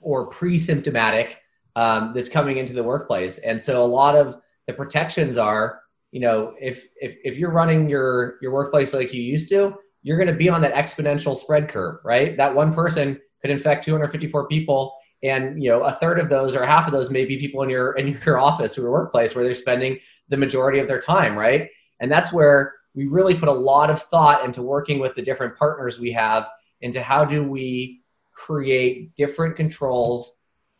or 0.00 0.26
pre-symptomatic 0.26 1.38
um, 1.76 2.12
that's 2.14 2.28
coming 2.28 2.58
into 2.58 2.72
the 2.72 2.82
workplace. 2.82 3.38
And 3.38 3.60
so 3.60 3.82
a 3.82 3.86
lot 3.86 4.16
of 4.16 4.36
the 4.66 4.72
protections 4.72 5.38
are 5.38 5.80
you 6.10 6.20
know 6.20 6.54
if 6.60 6.86
if, 7.00 7.16
if 7.24 7.36
you're 7.36 7.50
running 7.50 7.88
your 7.88 8.36
your 8.40 8.52
workplace 8.52 8.94
like 8.94 9.12
you 9.12 9.22
used 9.22 9.48
to 9.50 9.74
you're 10.02 10.16
going 10.16 10.28
to 10.28 10.34
be 10.34 10.48
on 10.48 10.60
that 10.60 10.74
exponential 10.74 11.36
spread 11.36 11.68
curve 11.68 11.98
right? 12.04 12.36
That 12.36 12.54
one 12.54 12.72
person 12.72 13.20
could 13.42 13.50
infect 13.50 13.84
254 13.84 14.48
people 14.48 14.94
and 15.24 15.60
you 15.62 15.70
know 15.70 15.82
a 15.82 15.92
third 15.92 16.20
of 16.20 16.28
those 16.28 16.54
or 16.54 16.64
half 16.64 16.86
of 16.86 16.92
those 16.92 17.10
may 17.10 17.24
be 17.24 17.38
people 17.38 17.62
in 17.62 17.70
your 17.70 17.92
in 17.92 18.20
your 18.24 18.38
office 18.48 18.78
or 18.78 18.82
your 18.82 18.92
workplace 18.92 19.34
where 19.34 19.44
they're 19.44 19.54
spending 19.54 19.98
the 20.28 20.36
majority 20.36 20.78
of 20.78 20.86
their 20.86 21.00
time 21.00 21.36
right? 21.36 21.68
And 22.00 22.12
that's 22.12 22.32
where 22.32 22.74
we 22.94 23.06
really 23.06 23.34
put 23.34 23.48
a 23.48 23.52
lot 23.52 23.90
of 23.90 24.02
thought 24.02 24.44
into 24.44 24.62
working 24.62 24.98
with 25.00 25.14
the 25.14 25.22
different 25.22 25.56
partners 25.56 25.98
we 25.98 26.12
have 26.12 26.46
into 26.80 27.02
how 27.02 27.24
do 27.24 27.42
we 27.42 28.02
create 28.34 29.14
different 29.16 29.56
controls 29.56 30.32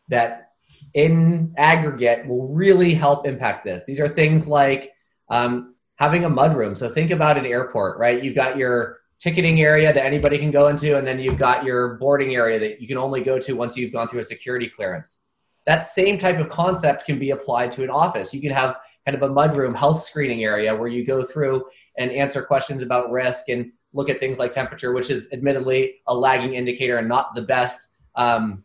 that 0.09 0.51
in 0.93 1.53
aggregate 1.57 2.25
will 2.27 2.53
really 2.53 2.93
help 2.93 3.25
impact 3.25 3.65
this. 3.65 3.85
These 3.85 3.99
are 3.99 4.07
things 4.07 4.47
like 4.47 4.93
um, 5.29 5.75
having 5.95 6.25
a 6.25 6.29
mudroom. 6.29 6.77
So 6.77 6.89
think 6.89 7.11
about 7.11 7.37
an 7.37 7.45
airport 7.45 7.97
right? 7.97 8.23
You've 8.23 8.35
got 8.35 8.57
your 8.57 8.99
ticketing 9.19 9.61
area 9.61 9.93
that 9.93 10.05
anybody 10.05 10.37
can 10.37 10.51
go 10.51 10.67
into, 10.67 10.97
and 10.97 11.05
then 11.07 11.19
you've 11.19 11.37
got 11.37 11.63
your 11.63 11.95
boarding 11.95 12.35
area 12.35 12.59
that 12.59 12.81
you 12.81 12.87
can 12.87 12.97
only 12.97 13.21
go 13.21 13.39
to 13.39 13.53
once 13.53 13.77
you've 13.77 13.93
gone 13.93 14.07
through 14.07 14.19
a 14.19 14.23
security 14.23 14.69
clearance. 14.69 15.21
That 15.65 15.83
same 15.83 16.17
type 16.17 16.39
of 16.39 16.49
concept 16.49 17.05
can 17.05 17.17
be 17.17 17.31
applied 17.31 17.71
to 17.71 17.83
an 17.83 17.89
office. 17.89 18.33
You 18.33 18.41
can 18.41 18.51
have 18.51 18.77
kind 19.05 19.15
of 19.15 19.23
a 19.23 19.33
mudroom 19.33 19.75
health 19.75 20.03
screening 20.03 20.43
area 20.43 20.75
where 20.75 20.87
you 20.87 21.05
go 21.05 21.23
through 21.23 21.65
and 21.97 22.11
answer 22.11 22.41
questions 22.41 22.81
about 22.81 23.09
risk 23.11 23.49
and 23.49 23.71
look 23.93 24.09
at 24.09 24.19
things 24.19 24.37
like 24.37 24.51
temperature, 24.51 24.93
which 24.93 25.09
is 25.09 25.27
admittedly 25.31 25.95
a 26.07 26.13
lagging 26.13 26.53
indicator 26.53 26.97
and 26.97 27.07
not 27.07 27.33
the 27.33 27.41
best 27.41 27.89
um, 28.15 28.63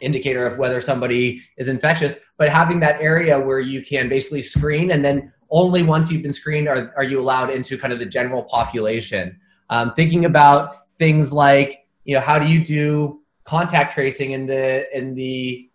indicator 0.00 0.46
of 0.46 0.58
whether 0.58 0.80
somebody 0.80 1.40
is 1.56 1.68
infectious. 1.68 2.16
But 2.36 2.48
having 2.48 2.80
that 2.80 3.00
area 3.00 3.38
where 3.38 3.60
you 3.60 3.82
can 3.82 4.08
basically 4.08 4.42
screen 4.42 4.90
and 4.90 5.04
then 5.04 5.32
only 5.50 5.82
once 5.82 6.10
you've 6.10 6.22
been 6.22 6.32
screened 6.32 6.68
are, 6.68 6.92
are 6.96 7.04
you 7.04 7.20
allowed 7.20 7.50
into 7.50 7.78
kind 7.78 7.92
of 7.92 7.98
the 8.00 8.06
general 8.06 8.42
population. 8.42 9.38
Um, 9.70 9.92
thinking 9.94 10.24
about 10.24 10.86
things 10.98 11.32
like, 11.32 11.86
you 12.04 12.14
know, 12.14 12.20
how 12.20 12.38
do 12.38 12.46
you 12.46 12.64
do 12.64 13.20
contact 13.44 13.92
tracing 13.92 14.32
in 14.32 14.46
the 14.46 14.86
in 14.96 15.14
the 15.14 15.70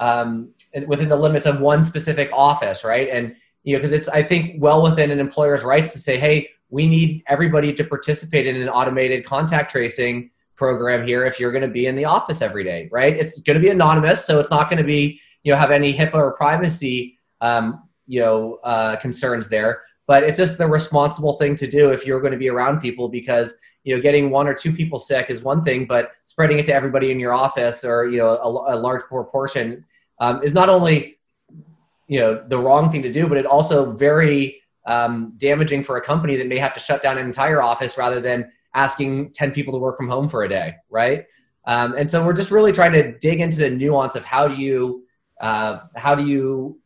um, 0.00 0.50
within 0.86 1.08
the 1.08 1.16
limits 1.16 1.46
of 1.46 1.60
one 1.60 1.82
specific 1.82 2.30
office, 2.32 2.84
right? 2.84 3.08
And 3.08 3.34
you 3.62 3.74
know, 3.74 3.78
because 3.78 3.92
it's 3.92 4.08
I 4.08 4.22
think 4.22 4.56
well 4.62 4.82
within 4.82 5.10
an 5.10 5.20
employer's 5.20 5.62
rights 5.62 5.92
to 5.92 5.98
say, 5.98 6.18
hey, 6.18 6.48
we 6.70 6.86
need 6.86 7.22
everybody 7.28 7.72
to 7.72 7.84
participate 7.84 8.46
in 8.46 8.56
an 8.56 8.68
automated 8.68 9.24
contact 9.24 9.70
tracing 9.70 10.30
program 10.56 11.06
here 11.06 11.24
if 11.24 11.40
you're 11.40 11.52
going 11.52 11.62
to 11.62 11.68
be 11.68 11.86
in 11.86 11.96
the 11.96 12.04
office 12.04 12.42
every 12.42 12.64
day, 12.64 12.88
right? 12.92 13.16
It's 13.16 13.40
going 13.40 13.54
to 13.54 13.60
be 13.60 13.70
anonymous, 13.70 14.24
so 14.24 14.40
it's 14.40 14.50
not 14.50 14.68
going 14.68 14.78
to 14.78 14.84
be 14.84 15.20
you 15.42 15.52
know 15.52 15.58
have 15.58 15.70
any 15.70 15.92
HIPAA 15.92 16.14
or 16.14 16.32
privacy 16.32 17.18
um, 17.40 17.88
you 18.06 18.20
know 18.20 18.58
uh, 18.64 18.96
concerns 18.96 19.48
there 19.48 19.82
but 20.06 20.22
it's 20.22 20.38
just 20.38 20.58
the 20.58 20.66
responsible 20.66 21.34
thing 21.34 21.56
to 21.56 21.66
do 21.66 21.90
if 21.90 22.06
you're 22.06 22.20
going 22.20 22.32
to 22.32 22.38
be 22.38 22.48
around 22.48 22.80
people 22.80 23.08
because 23.08 23.54
you 23.84 23.94
know 23.94 24.00
getting 24.00 24.30
one 24.30 24.46
or 24.46 24.54
two 24.54 24.72
people 24.72 24.98
sick 24.98 25.30
is 25.30 25.42
one 25.42 25.62
thing 25.62 25.86
but 25.86 26.12
spreading 26.24 26.58
it 26.58 26.66
to 26.66 26.74
everybody 26.74 27.10
in 27.10 27.20
your 27.20 27.32
office 27.32 27.84
or 27.84 28.06
you 28.06 28.18
know 28.18 28.36
a, 28.36 28.74
a 28.74 28.76
large 28.76 29.02
proportion 29.02 29.84
um, 30.20 30.42
is 30.42 30.52
not 30.52 30.68
only 30.68 31.18
you 32.08 32.20
know 32.20 32.42
the 32.48 32.58
wrong 32.58 32.90
thing 32.90 33.02
to 33.02 33.12
do 33.12 33.26
but 33.26 33.38
it 33.38 33.46
also 33.46 33.92
very 33.92 34.60
um, 34.86 35.32
damaging 35.38 35.82
for 35.82 35.96
a 35.96 36.00
company 36.00 36.36
that 36.36 36.46
may 36.46 36.58
have 36.58 36.74
to 36.74 36.80
shut 36.80 37.02
down 37.02 37.16
an 37.16 37.24
entire 37.24 37.62
office 37.62 37.96
rather 37.96 38.20
than 38.20 38.50
asking 38.74 39.32
10 39.32 39.52
people 39.52 39.72
to 39.72 39.78
work 39.78 39.96
from 39.96 40.08
home 40.08 40.28
for 40.28 40.44
a 40.44 40.48
day 40.48 40.74
right? 40.90 41.26
Um, 41.66 41.94
and 41.96 42.08
so 42.08 42.24
we're 42.24 42.34
just 42.34 42.50
really 42.50 42.72
trying 42.72 42.92
to 42.92 43.16
dig 43.18 43.40
into 43.40 43.56
the 43.56 43.70
nuance 43.70 44.16
of 44.16 44.24
how 44.24 44.46
do 44.46 44.54
you 44.54 45.06
uh, 45.40 45.80
how 45.96 46.14
do 46.14 46.26
you 46.26 46.78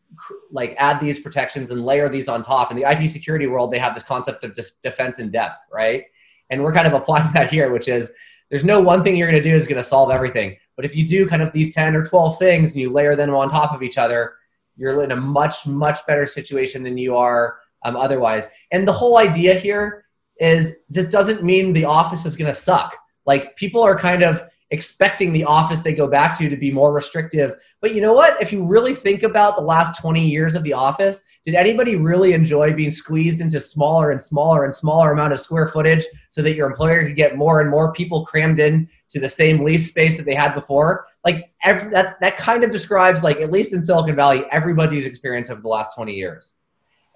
like 0.50 0.74
add 0.78 1.00
these 1.00 1.18
protections 1.18 1.70
and 1.70 1.84
layer 1.84 2.08
these 2.08 2.28
on 2.28 2.42
top. 2.42 2.70
In 2.70 2.76
the 2.76 2.90
IT 2.90 3.08
security 3.08 3.46
world, 3.46 3.72
they 3.72 3.78
have 3.78 3.94
this 3.94 4.02
concept 4.02 4.44
of 4.44 4.56
defense 4.82 5.18
in 5.18 5.30
depth, 5.30 5.66
right? 5.72 6.04
And 6.50 6.62
we're 6.62 6.72
kind 6.72 6.86
of 6.86 6.94
applying 6.94 7.32
that 7.34 7.50
here, 7.50 7.70
which 7.72 7.88
is 7.88 8.12
there's 8.50 8.64
no 8.64 8.80
one 8.80 9.02
thing 9.02 9.16
you're 9.16 9.30
going 9.30 9.42
to 9.42 9.48
do 9.48 9.54
is 9.54 9.66
going 9.66 9.76
to 9.76 9.84
solve 9.84 10.10
everything. 10.10 10.56
But 10.76 10.84
if 10.84 10.96
you 10.96 11.06
do 11.06 11.26
kind 11.28 11.42
of 11.42 11.52
these 11.52 11.74
10 11.74 11.94
or 11.94 12.04
12 12.04 12.38
things 12.38 12.72
and 12.72 12.80
you 12.80 12.90
layer 12.90 13.14
them 13.14 13.34
on 13.34 13.48
top 13.48 13.74
of 13.74 13.82
each 13.82 13.98
other, 13.98 14.34
you're 14.76 15.02
in 15.02 15.12
a 15.12 15.16
much, 15.16 15.66
much 15.66 16.06
better 16.06 16.24
situation 16.24 16.82
than 16.82 16.96
you 16.96 17.16
are 17.16 17.58
um, 17.84 17.96
otherwise. 17.96 18.48
And 18.70 18.86
the 18.86 18.92
whole 18.92 19.18
idea 19.18 19.54
here 19.54 20.04
is 20.40 20.78
this 20.88 21.06
doesn't 21.06 21.42
mean 21.42 21.72
the 21.72 21.84
office 21.84 22.24
is 22.24 22.36
going 22.36 22.52
to 22.52 22.58
suck. 22.58 22.96
Like 23.26 23.56
people 23.56 23.82
are 23.82 23.98
kind 23.98 24.22
of 24.22 24.42
expecting 24.70 25.32
the 25.32 25.44
office 25.44 25.80
they 25.80 25.94
go 25.94 26.06
back 26.06 26.38
to 26.38 26.48
to 26.48 26.56
be 26.56 26.70
more 26.70 26.92
restrictive. 26.92 27.56
But 27.80 27.94
you 27.94 28.00
know 28.00 28.12
what? 28.12 28.40
If 28.40 28.52
you 28.52 28.66
really 28.66 28.94
think 28.94 29.22
about 29.22 29.56
the 29.56 29.62
last 29.62 29.98
20 29.98 30.26
years 30.26 30.54
of 30.54 30.62
the 30.62 30.74
office, 30.74 31.22
did 31.44 31.54
anybody 31.54 31.96
really 31.96 32.34
enjoy 32.34 32.72
being 32.74 32.90
squeezed 32.90 33.40
into 33.40 33.60
smaller 33.60 34.10
and 34.10 34.20
smaller 34.20 34.64
and 34.64 34.74
smaller 34.74 35.12
amount 35.12 35.32
of 35.32 35.40
square 35.40 35.68
footage 35.68 36.04
so 36.30 36.42
that 36.42 36.54
your 36.54 36.68
employer 36.68 37.06
could 37.06 37.16
get 37.16 37.36
more 37.36 37.60
and 37.60 37.70
more 37.70 37.92
people 37.92 38.26
crammed 38.26 38.58
in 38.58 38.88
to 39.08 39.18
the 39.18 39.28
same 39.28 39.64
lease 39.64 39.88
space 39.88 40.18
that 40.18 40.26
they 40.26 40.34
had 40.34 40.54
before? 40.54 41.06
Like 41.24 41.50
every, 41.64 41.90
that 41.90 42.20
that 42.20 42.36
kind 42.36 42.62
of 42.62 42.70
describes 42.70 43.24
like 43.24 43.40
at 43.40 43.50
least 43.50 43.72
in 43.72 43.82
Silicon 43.82 44.16
Valley 44.16 44.44
everybody's 44.50 45.06
experience 45.06 45.48
over 45.48 45.62
the 45.62 45.68
last 45.68 45.94
20 45.94 46.12
years. 46.12 46.56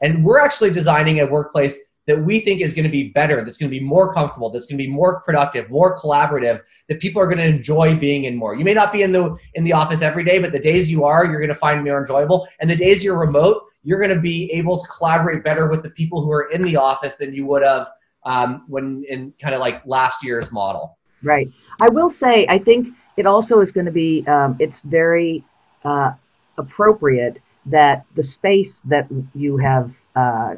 And 0.01 0.25
we're 0.25 0.41
actually 0.41 0.71
designing 0.71 1.21
a 1.21 1.27
workplace 1.27 1.79
that 2.07 2.23
we 2.25 2.41
think 2.41 2.61
is 2.61 2.75
going 2.75 2.85
to 2.85 2.91
be 2.91 3.09
better, 3.11 3.43
that's 3.45 3.57
going 3.57 3.71
to 3.71 3.79
be 3.79 3.85
more 3.85 4.13
comfortable, 4.13 4.51
that's 4.51 4.67
going 4.67 4.79
to 4.79 4.85
be 4.85 4.91
more 4.91 5.21
productive, 5.21 5.71
more 5.71 5.97
collaborative, 5.97 6.61
that 6.89 7.01
people 7.01 7.23
are 7.23 7.27
going 7.27 7.39
to 7.39 7.47
enjoy 7.47 7.95
being 7.95 8.25
in 8.25 8.37
more. 8.37 8.55
You 8.55 8.65
may 8.65 8.75
not 8.75 8.93
be 8.93 9.03
in 9.03 9.13
the 9.13 9.37
in 9.55 9.65
the 9.65 9.73
office 9.73 10.03
every 10.03 10.25
day, 10.25 10.39
but 10.39 10.53
the 10.53 10.59
days 10.59 10.91
you 10.91 11.05
are, 11.05 11.25
you're 11.25 11.39
going 11.39 11.49
to 11.49 11.55
find 11.55 11.85
more 11.85 12.01
enjoyable. 12.01 12.49
And 12.61 12.69
the 12.69 12.77
days 12.77 13.05
you're 13.05 13.19
remote, 13.19 13.63
you're 13.85 14.01
going 14.01 14.15
to 14.15 14.21
be 14.21 14.51
able 14.53 14.79
to 14.79 14.87
collaborate 14.87 15.45
better 15.45 15.69
with 15.69 15.83
the 15.83 15.91
people 15.91 16.23
who 16.23 16.33
are 16.33 16.51
in 16.51 16.63
the 16.63 16.77
office 16.77 17.17
than 17.17 17.33
you 17.33 17.47
would 17.47 17.63
have 17.63 17.89
um, 18.25 18.65
when 18.69 19.05
in 19.09 19.33
kind 19.41 19.55
of 19.55 19.61
like 19.61 19.83
last 19.87 20.25
year's 20.25 20.51
model. 20.53 20.99
Right. 21.23 21.49
I 21.81 21.89
will 21.89 22.11
say, 22.11 22.47
I 22.49 22.59
think 22.59 22.89
it 23.17 23.27
also 23.27 23.61
is 23.61 23.71
going 23.71 23.87
to 23.87 23.93
be. 23.93 24.27
Um, 24.27 24.57
it's 24.59 24.81
very 24.81 25.45
uh, 25.85 26.13
appropriate 26.59 27.41
that 27.67 28.05
the 28.17 28.23
space 28.23 28.81
that 28.81 29.07
you 29.35 29.57
have 29.57 29.97
uh, 30.17 30.57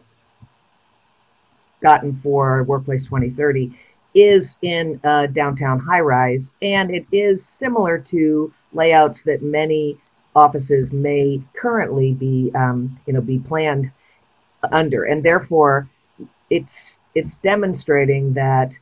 gotten 1.84 2.18
for 2.22 2.64
Workplace 2.64 3.04
2030 3.04 3.70
is 4.14 4.56
in 4.62 4.98
a 5.04 5.28
downtown 5.28 5.78
high 5.78 6.00
rise, 6.00 6.50
and 6.62 6.90
it 6.90 7.04
is 7.12 7.44
similar 7.44 7.98
to 7.98 8.52
layouts 8.72 9.22
that 9.24 9.42
many 9.42 9.98
offices 10.34 10.90
may 10.92 11.40
currently 11.54 12.14
be, 12.14 12.50
um, 12.54 12.98
you 13.06 13.12
know, 13.12 13.20
be 13.20 13.38
planned 13.38 13.90
under, 14.72 15.04
and 15.04 15.22
therefore, 15.22 15.88
it's 16.48 16.98
it's 17.14 17.36
demonstrating 17.36 18.32
that 18.32 18.78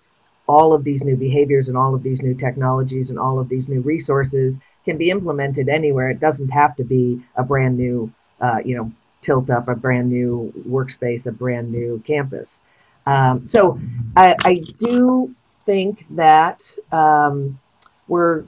all 0.47 0.73
of 0.73 0.85
these 0.85 1.05
new 1.05 1.17
behaviors 1.17 1.69
and 1.69 1.77
all 1.77 1.95
of 1.95 2.03
these 2.03 2.23
new 2.23 2.35
technologies 2.35 3.11
and 3.11 3.19
all 3.19 3.39
of 3.39 3.49
these 3.49 3.69
new 3.69 3.81
resources 3.81 4.61
can 4.85 4.97
be 4.97 5.11
implemented 5.11 5.69
anywhere. 5.69 6.11
It 6.11 6.21
doesn't 6.21 6.49
have 6.49 6.77
to 6.77 6.85
be 6.85 7.21
a 7.37 7.43
brand 7.43 7.77
new, 7.77 8.13
uh, 8.41 8.59
you 8.65 8.77
know, 8.77 8.93
tilt 9.23 9.51
up, 9.51 9.69
a 9.69 9.75
brand 9.75 10.09
new 10.11 10.53
workspace, 10.69 11.27
a 11.27 11.33
brand 11.33 11.71
new 11.71 12.03
campus. 12.07 12.61
Um, 13.07 13.47
so 13.47 13.81
I, 14.17 14.37
I, 14.45 14.63
do 14.79 15.35
think 15.45 16.07
that 16.11 16.63
um, 16.93 17.59
we're 18.07 18.45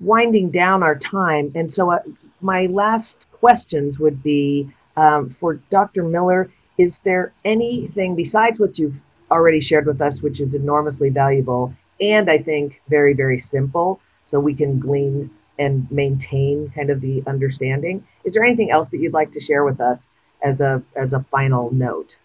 winding 0.00 0.50
down 0.50 0.82
our 0.82 0.96
time. 0.96 1.52
And 1.54 1.70
so 1.70 1.90
uh, 1.90 1.98
my 2.40 2.66
last 2.66 3.20
questions 3.32 3.98
would 3.98 4.22
be 4.22 4.70
um, 4.96 5.28
for 5.28 5.54
Dr. 5.70 6.02
Miller 6.02 6.50
Is 6.78 7.00
there 7.00 7.32
anything 7.44 8.14
besides 8.14 8.58
what 8.58 8.78
you've 8.78 9.00
already 9.30 9.60
shared 9.60 9.86
with 9.86 10.00
us, 10.00 10.22
which 10.22 10.40
is 10.40 10.54
enormously 10.54 11.10
valuable 11.10 11.74
and 12.00 12.30
I 12.30 12.38
think 12.38 12.80
very, 12.88 13.12
very 13.12 13.38
simple, 13.38 14.00
so 14.26 14.40
we 14.40 14.54
can 14.54 14.78
glean 14.78 15.30
and 15.58 15.90
maintain 15.90 16.72
kind 16.74 16.88
of 16.88 17.00
the 17.00 17.22
understanding. 17.26 18.06
Is 18.24 18.32
there 18.32 18.44
anything 18.44 18.70
else 18.70 18.88
that 18.90 18.98
you'd 18.98 19.12
like 19.12 19.32
to 19.32 19.40
share 19.40 19.64
with 19.64 19.80
us 19.80 20.10
as 20.42 20.60
a 20.60 20.82
as 20.96 21.12
a 21.12 21.24
final 21.30 21.70
note? 21.72 22.16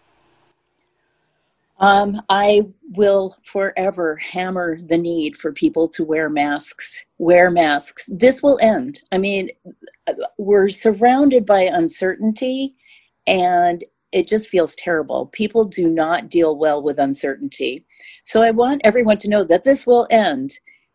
Um, 1.78 2.20
I 2.30 2.62
will 2.94 3.36
forever 3.42 4.16
hammer 4.16 4.78
the 4.80 4.96
need 4.96 5.36
for 5.36 5.52
people 5.52 5.88
to 5.88 6.04
wear 6.04 6.30
masks. 6.30 7.04
Wear 7.18 7.50
masks. 7.50 8.04
This 8.08 8.42
will 8.42 8.58
end. 8.62 9.02
I 9.12 9.18
mean, 9.18 9.50
we're 10.38 10.68
surrounded 10.68 11.44
by 11.44 11.62
uncertainty, 11.62 12.74
and 13.26 13.84
it 14.12 14.26
just 14.26 14.48
feels 14.48 14.74
terrible. 14.76 15.26
People 15.26 15.64
do 15.64 15.88
not 15.88 16.30
deal 16.30 16.56
well 16.56 16.82
with 16.82 16.98
uncertainty. 16.98 17.84
So 18.24 18.42
I 18.42 18.52
want 18.52 18.80
everyone 18.84 19.18
to 19.18 19.28
know 19.28 19.44
that 19.44 19.64
this 19.64 19.86
will 19.86 20.06
end. 20.10 20.52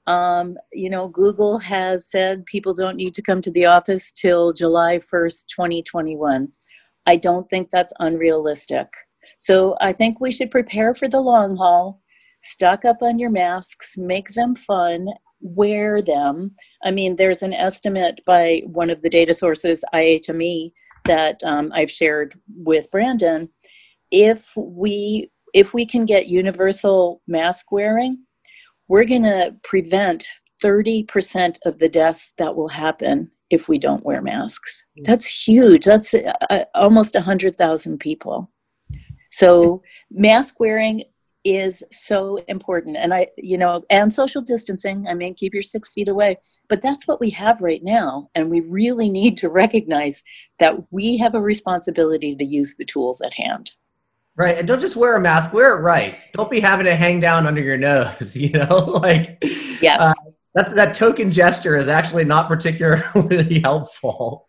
Um, 0.07 0.57
you 0.73 0.89
know, 0.89 1.07
Google 1.07 1.59
has 1.59 2.09
said 2.09 2.45
people 2.47 2.73
don't 2.73 2.97
need 2.97 3.13
to 3.13 3.21
come 3.21 3.41
to 3.43 3.51
the 3.51 3.67
office 3.67 4.11
till 4.11 4.51
July 4.51 4.97
1st, 4.97 5.45
2021. 5.55 6.51
I 7.05 7.15
don't 7.17 7.47
think 7.49 7.69
that's 7.69 7.93
unrealistic. 7.99 8.87
So 9.37 9.75
I 9.81 9.91
think 9.91 10.19
we 10.19 10.31
should 10.31 10.51
prepare 10.51 10.93
for 10.93 11.07
the 11.07 11.21
long 11.21 11.57
haul, 11.57 12.01
stock 12.41 12.85
up 12.85 12.97
on 13.01 13.19
your 13.19 13.29
masks, 13.29 13.97
make 13.97 14.33
them 14.33 14.55
fun, 14.55 15.07
wear 15.41 16.01
them. 16.01 16.55
I 16.83 16.91
mean, 16.91 17.15
there's 17.15 17.41
an 17.41 17.53
estimate 17.53 18.21
by 18.25 18.61
one 18.65 18.89
of 18.89 19.01
the 19.01 19.09
data 19.09 19.33
sources, 19.33 19.83
IHME, 19.93 20.71
that 21.05 21.41
um, 21.43 21.71
I've 21.73 21.91
shared 21.91 22.39
with 22.55 22.91
Brandon. 22.91 23.49
If 24.11 24.51
we 24.55 25.29
if 25.53 25.73
we 25.73 25.85
can 25.85 26.05
get 26.05 26.27
universal 26.27 27.21
mask 27.27 27.71
wearing, 27.73 28.23
we're 28.87 29.05
going 29.05 29.23
to 29.23 29.53
prevent 29.63 30.25
30% 30.63 31.57
of 31.65 31.79
the 31.79 31.89
deaths 31.89 32.31
that 32.37 32.55
will 32.55 32.69
happen 32.69 33.31
if 33.49 33.67
we 33.67 33.77
don't 33.77 34.05
wear 34.05 34.21
masks. 34.21 34.85
Mm. 34.97 35.03
That's 35.05 35.47
huge. 35.47 35.85
That's 35.85 36.13
uh, 36.13 36.65
almost 36.73 37.15
100,000 37.15 37.99
people. 37.99 38.49
So 39.41 39.81
mask 40.11 40.59
wearing 40.59 41.03
is 41.43 41.83
so 41.91 42.37
important. 42.47 42.97
And 42.97 43.13
i 43.13 43.27
you 43.37 43.57
know 43.57 43.83
and 43.89 44.13
social 44.13 44.41
distancing 44.41 45.07
i 45.07 45.13
mean 45.15 45.33
keep 45.33 45.53
your 45.53 45.63
six 45.63 45.89
feet 45.89 46.07
away 46.07 46.37
but 46.71 46.81
that's 46.81 47.05
what 47.05 47.19
we 47.19 47.29
have 47.31 47.61
right 47.61 47.83
now. 47.83 48.29
And 48.33 48.49
we 48.49 48.61
really 48.61 49.09
need 49.09 49.35
to 49.37 49.49
recognize 49.49 50.23
that 50.59 50.89
we 50.89 51.17
have 51.17 51.35
a 51.35 51.41
responsibility 51.41 52.33
to 52.33 52.45
use 52.45 52.75
the 52.77 52.85
tools 52.85 53.19
at 53.19 53.33
hand. 53.33 53.73
Right. 54.37 54.57
And 54.57 54.65
don't 54.65 54.79
just 54.79 54.95
wear 54.95 55.17
a 55.17 55.19
mask 55.19 55.51
wear 55.51 55.77
it 55.77 55.81
right. 55.81 56.15
Don't 56.33 56.49
be 56.49 56.61
having 56.61 56.87
it 56.87 56.95
hang 56.95 57.19
down 57.19 57.45
under 57.45 57.59
your 57.59 57.75
nose 57.75 58.37
you 58.45 58.51
know 58.51 58.77
like 59.03 59.37
yes. 59.81 59.99
uh, 59.99 60.13
that, 60.55 60.73
that 60.75 60.93
token 60.93 61.29
gesture 61.29 61.75
is 61.75 61.89
actually 61.89 62.23
not 62.23 62.47
particularly 62.47 63.59
helpful. 63.63 64.45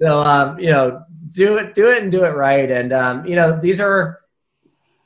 So 0.00 0.20
um, 0.20 0.58
you 0.58 0.70
know 0.70 1.02
do 1.34 1.58
it 1.58 1.74
do 1.74 1.90
it 1.90 2.02
and 2.02 2.10
do 2.10 2.24
it 2.24 2.34
right. 2.34 2.70
And 2.70 2.94
um, 2.94 3.26
you 3.26 3.36
know 3.36 3.60
these 3.60 3.78
are 3.78 4.20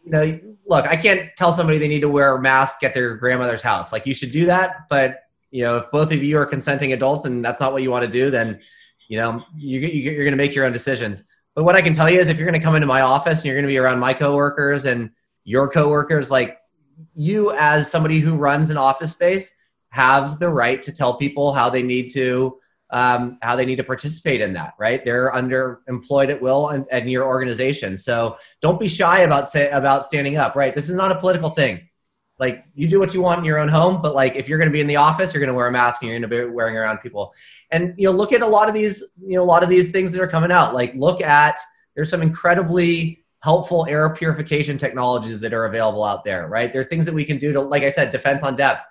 you 0.04 0.10
know 0.10 0.40
look 0.66 0.86
i 0.86 0.96
can't 0.96 1.30
tell 1.36 1.52
somebody 1.52 1.78
they 1.78 1.88
need 1.88 2.00
to 2.00 2.08
wear 2.08 2.34
a 2.36 2.40
mask 2.40 2.82
at 2.82 2.94
their 2.94 3.16
grandmother's 3.16 3.62
house. 3.62 3.92
Like 3.92 4.06
you 4.06 4.14
should 4.14 4.30
do 4.30 4.46
that 4.46 4.88
but 4.88 5.20
you 5.50 5.62
know 5.62 5.78
if 5.78 5.90
both 5.90 6.12
of 6.12 6.22
you 6.22 6.36
are 6.38 6.46
consenting 6.46 6.92
adults 6.92 7.24
and 7.24 7.44
that's 7.44 7.60
not 7.60 7.72
what 7.72 7.82
you 7.82 7.90
want 7.90 8.04
to 8.04 8.10
do 8.10 8.30
then 8.30 8.60
you 9.08 9.18
know 9.18 9.42
you, 9.56 9.80
you're 9.80 10.24
going 10.24 10.32
to 10.32 10.36
make 10.36 10.54
your 10.54 10.64
own 10.64 10.72
decisions. 10.72 11.22
But 11.54 11.64
what 11.64 11.76
i 11.76 11.82
can 11.82 11.92
tell 11.92 12.10
you 12.10 12.18
is 12.18 12.28
if 12.28 12.38
you're 12.38 12.48
going 12.48 12.58
to 12.58 12.64
come 12.64 12.74
into 12.74 12.86
my 12.86 13.02
office 13.02 13.40
and 13.40 13.46
you're 13.46 13.56
going 13.56 13.64
to 13.64 13.72
be 13.72 13.78
around 13.78 13.98
my 13.98 14.14
coworkers 14.14 14.86
and 14.86 15.10
your 15.44 15.68
coworkers 15.68 16.30
like 16.30 16.58
you 17.14 17.52
as 17.52 17.90
somebody 17.90 18.20
who 18.20 18.34
runs 18.34 18.70
an 18.70 18.76
office 18.76 19.10
space 19.10 19.52
have 19.88 20.38
the 20.38 20.48
right 20.48 20.80
to 20.82 20.92
tell 20.92 21.14
people 21.14 21.52
how 21.52 21.68
they 21.68 21.82
need 21.82 22.08
to 22.12 22.58
um, 22.92 23.38
how 23.40 23.56
they 23.56 23.64
need 23.64 23.76
to 23.76 23.84
participate 23.84 24.42
in 24.42 24.52
that, 24.52 24.74
right? 24.78 25.02
They're 25.04 25.32
underemployed 25.32 26.30
at 26.30 26.40
will 26.40 26.68
and, 26.68 26.84
and 26.90 27.10
your 27.10 27.24
organization. 27.24 27.96
So 27.96 28.36
don't 28.60 28.78
be 28.78 28.86
shy 28.86 29.20
about 29.20 29.48
say, 29.48 29.70
about 29.70 30.04
standing 30.04 30.36
up, 30.36 30.54
right? 30.54 30.74
This 30.74 30.90
is 30.90 30.96
not 30.96 31.10
a 31.10 31.18
political 31.18 31.48
thing. 31.48 31.80
Like 32.38 32.64
you 32.74 32.88
do 32.88 32.98
what 32.98 33.14
you 33.14 33.22
want 33.22 33.38
in 33.38 33.44
your 33.44 33.58
own 33.58 33.68
home, 33.68 34.02
but 34.02 34.14
like 34.14 34.36
if 34.36 34.48
you're 34.48 34.58
going 34.58 34.68
to 34.68 34.72
be 34.72 34.80
in 34.80 34.86
the 34.86 34.96
office, 34.96 35.32
you're 35.32 35.40
going 35.40 35.52
to 35.52 35.54
wear 35.54 35.68
a 35.68 35.72
mask 35.72 36.02
and 36.02 36.10
you're 36.10 36.18
going 36.18 36.30
to 36.30 36.48
be 36.48 36.52
wearing 36.52 36.76
around 36.76 36.98
people. 36.98 37.32
And 37.70 37.94
you 37.96 38.04
know, 38.04 38.12
look 38.12 38.32
at 38.32 38.42
a 38.42 38.46
lot 38.46 38.68
of 38.68 38.74
these, 38.74 39.02
you 39.24 39.36
know, 39.36 39.42
a 39.42 39.44
lot 39.44 39.62
of 39.62 39.70
these 39.70 39.90
things 39.90 40.12
that 40.12 40.20
are 40.20 40.28
coming 40.28 40.52
out. 40.52 40.74
Like 40.74 40.94
look 40.94 41.22
at 41.22 41.58
there's 41.94 42.10
some 42.10 42.20
incredibly 42.20 43.24
helpful 43.40 43.86
air 43.88 44.10
purification 44.10 44.76
technologies 44.76 45.38
that 45.40 45.54
are 45.54 45.64
available 45.64 46.04
out 46.04 46.24
there, 46.24 46.46
right? 46.48 46.72
There's 46.72 46.88
things 46.88 47.06
that 47.06 47.14
we 47.14 47.24
can 47.24 47.38
do 47.38 47.52
to, 47.52 47.60
like 47.60 47.84
I 47.84 47.88
said, 47.88 48.10
defense 48.10 48.42
on 48.42 48.54
depth, 48.54 48.82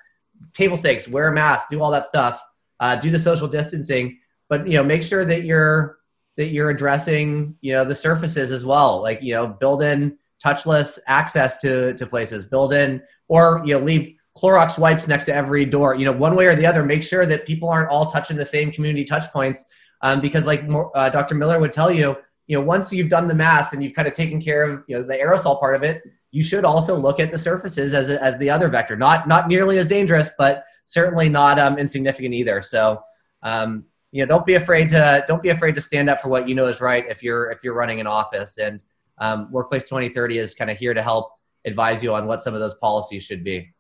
table 0.54 0.76
stakes, 0.76 1.08
wear 1.08 1.28
a 1.28 1.34
mask, 1.34 1.68
do 1.70 1.82
all 1.82 1.92
that 1.92 2.06
stuff 2.06 2.42
uh, 2.82 2.96
do 2.96 3.10
the 3.10 3.20
social 3.20 3.48
distancing, 3.48 4.20
but 4.50 4.68
you 4.68 4.74
know, 4.74 4.84
make 4.84 5.04
sure 5.04 5.24
that 5.24 5.46
you're 5.46 6.00
that 6.38 6.50
you're 6.50 6.70
addressing 6.72 7.56
you 7.62 7.72
know 7.72 7.86
the 7.86 7.96
surfaces 7.96 8.52
as 8.52 8.66
well. 8.66 9.02
Like 9.02 9.22
you 9.22 9.34
know, 9.34 9.48
build 9.48 9.82
in 9.82 10.18
touchless 10.44 11.00
access 11.08 11.58
to 11.58 11.94
to 11.94 12.06
places, 12.06 12.44
build 12.44 12.74
in 12.74 13.02
or 13.30 13.62
you 13.66 13.76
know 13.76 13.80
leave 13.80 14.16
Clorox 14.38 14.78
wipes 14.78 15.08
next 15.08 15.26
to 15.26 15.34
every 15.34 15.66
door. 15.66 15.94
You 15.96 16.06
know, 16.06 16.12
one 16.12 16.36
way 16.36 16.48
or 16.48 16.56
the 16.56 16.66
other, 16.66 16.84
make 16.84 17.04
sure 17.04 17.26
that 17.26 17.46
people 17.46 17.70
aren't 17.70 17.90
all 17.90 18.06
touching 18.08 18.36
the 18.36 18.46
same 18.46 18.72
community 18.72 19.04
touch 19.04 19.32
points. 19.32 19.66
Um, 20.02 20.20
because 20.20 20.48
like 20.48 20.64
uh, 20.96 21.10
Dr. 21.10 21.36
Miller 21.36 21.60
would 21.60 21.72
tell 21.72 21.92
you, 21.92 22.16
you 22.48 22.58
know, 22.58 22.64
once 22.64 22.92
you've 22.92 23.10
done 23.10 23.28
the 23.28 23.36
mass 23.36 23.74
and 23.74 23.84
you've 23.84 23.94
kind 23.94 24.08
of 24.08 24.16
taken 24.16 24.42
care 24.42 24.64
of 24.64 24.84
you 24.88 24.98
know 24.98 25.04
the 25.04 25.14
aerosol 25.14 25.60
part 25.60 25.76
of 25.76 25.84
it, 25.84 26.02
you 26.32 26.44
should 26.44 26.66
also 26.66 26.98
look 26.98 27.20
at 27.20 27.32
the 27.32 27.38
surfaces 27.38 27.94
as 27.94 28.10
as 28.10 28.38
the 28.40 28.50
other 28.50 28.68
vector. 28.68 28.96
Not 28.96 29.28
not 29.28 29.48
nearly 29.48 29.78
as 29.78 29.86
dangerous, 29.86 30.32
but 30.38 30.66
certainly 30.92 31.30
not 31.30 31.58
um, 31.58 31.78
insignificant 31.78 32.34
either. 32.34 32.62
So, 32.62 33.02
um, 33.44 33.86
you 34.12 34.22
know, 34.22 34.28
don't 34.28 34.46
be 34.46 34.56
afraid 34.56 34.90
to 34.90 35.24
don't 35.28 35.42
be 35.42 35.50
afraid 35.50 35.76
to 35.76 35.82
stand 35.82 36.10
up 36.10 36.22
for 36.22 36.30
what 36.30 36.50
you 36.50 36.56
know 36.56 36.66
is 36.66 36.82
right 36.82 37.06
if 37.10 37.24
you're 37.24 37.50
if 37.52 37.64
you're 37.64 37.76
running 37.76 38.00
an 38.02 38.08
office. 38.08 38.58
And 38.58 38.84
um, 39.20 39.52
Workplace 39.52 39.84
2030 39.84 40.38
is 40.38 40.54
kind 40.54 40.70
of 40.70 40.78
here 40.78 40.94
to 40.94 41.02
help 41.02 41.32
advise 41.66 42.04
you 42.04 42.14
on 42.14 42.28
what 42.28 42.42
some 42.42 42.54
of 42.54 42.60
those 42.60 42.76
policies 42.76 43.24
should 43.24 43.44
be. 43.44 43.72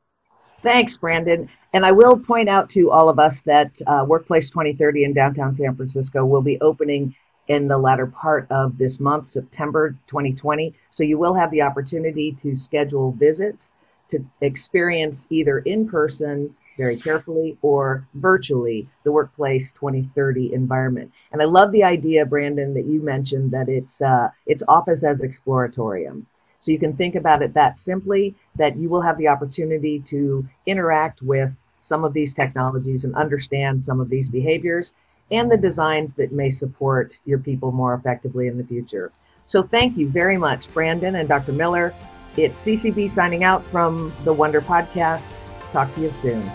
Thanks, 0.61 0.95
Brandon. 0.95 1.49
And 1.73 1.85
I 1.85 1.91
will 1.91 2.17
point 2.17 2.47
out 2.47 2.69
to 2.71 2.91
all 2.91 3.09
of 3.09 3.17
us 3.17 3.41
that 3.41 3.71
uh, 3.87 4.05
Workplace 4.07 4.49
2030 4.49 5.05
in 5.05 5.13
downtown 5.13 5.55
San 5.55 5.75
Francisco 5.75 6.23
will 6.23 6.41
be 6.41 6.59
opening 6.61 7.15
in 7.47 7.67
the 7.67 7.77
latter 7.77 8.07
part 8.07 8.47
of 8.51 8.77
this 8.77 8.99
month, 8.99 9.27
September 9.27 9.97
2020. 10.07 10.73
So 10.91 11.03
you 11.03 11.17
will 11.17 11.33
have 11.33 11.49
the 11.51 11.63
opportunity 11.63 12.31
to 12.33 12.55
schedule 12.55 13.11
visits 13.13 13.73
to 14.11 14.25
experience 14.41 15.27
either 15.29 15.59
in 15.59 15.87
person 15.87 16.49
very 16.77 16.95
carefully 16.95 17.57
or 17.61 18.07
virtually 18.15 18.87
the 19.03 19.11
workplace 19.11 19.71
2030 19.71 20.53
environment. 20.53 21.11
And 21.31 21.41
i 21.41 21.45
love 21.45 21.71
the 21.71 21.83
idea 21.83 22.25
brandon 22.25 22.73
that 22.73 22.85
you 22.85 23.01
mentioned 23.01 23.51
that 23.51 23.69
it's 23.69 24.01
uh, 24.01 24.29
it's 24.45 24.63
office 24.67 25.03
as 25.03 25.21
exploratorium. 25.21 26.25
So 26.61 26.71
you 26.71 26.79
can 26.79 26.95
think 26.95 27.15
about 27.15 27.41
it 27.41 27.53
that 27.55 27.77
simply 27.77 28.35
that 28.55 28.77
you 28.77 28.87
will 28.87 29.01
have 29.01 29.17
the 29.17 29.27
opportunity 29.27 29.99
to 30.07 30.47
interact 30.67 31.21
with 31.23 31.51
some 31.81 32.03
of 32.03 32.13
these 32.13 32.33
technologies 32.33 33.03
and 33.03 33.15
understand 33.15 33.81
some 33.81 33.99
of 33.99 34.09
these 34.09 34.29
behaviors 34.29 34.93
and 35.31 35.51
the 35.51 35.57
designs 35.57 36.13
that 36.15 36.31
may 36.31 36.51
support 36.51 37.17
your 37.25 37.39
people 37.39 37.71
more 37.71 37.95
effectively 37.95 38.47
in 38.47 38.57
the 38.57 38.63
future. 38.63 39.11
So 39.47 39.63
thank 39.63 39.97
you 39.97 40.09
very 40.09 40.37
much 40.37 40.71
brandon 40.73 41.15
and 41.15 41.27
dr 41.27 41.51
miller 41.53 41.93
it's 42.37 42.65
CCB 42.65 43.09
signing 43.09 43.43
out 43.43 43.65
from 43.67 44.13
the 44.23 44.33
Wonder 44.33 44.61
Podcast. 44.61 45.35
Talk 45.71 45.93
to 45.95 46.01
you 46.01 46.11
soon. 46.11 46.49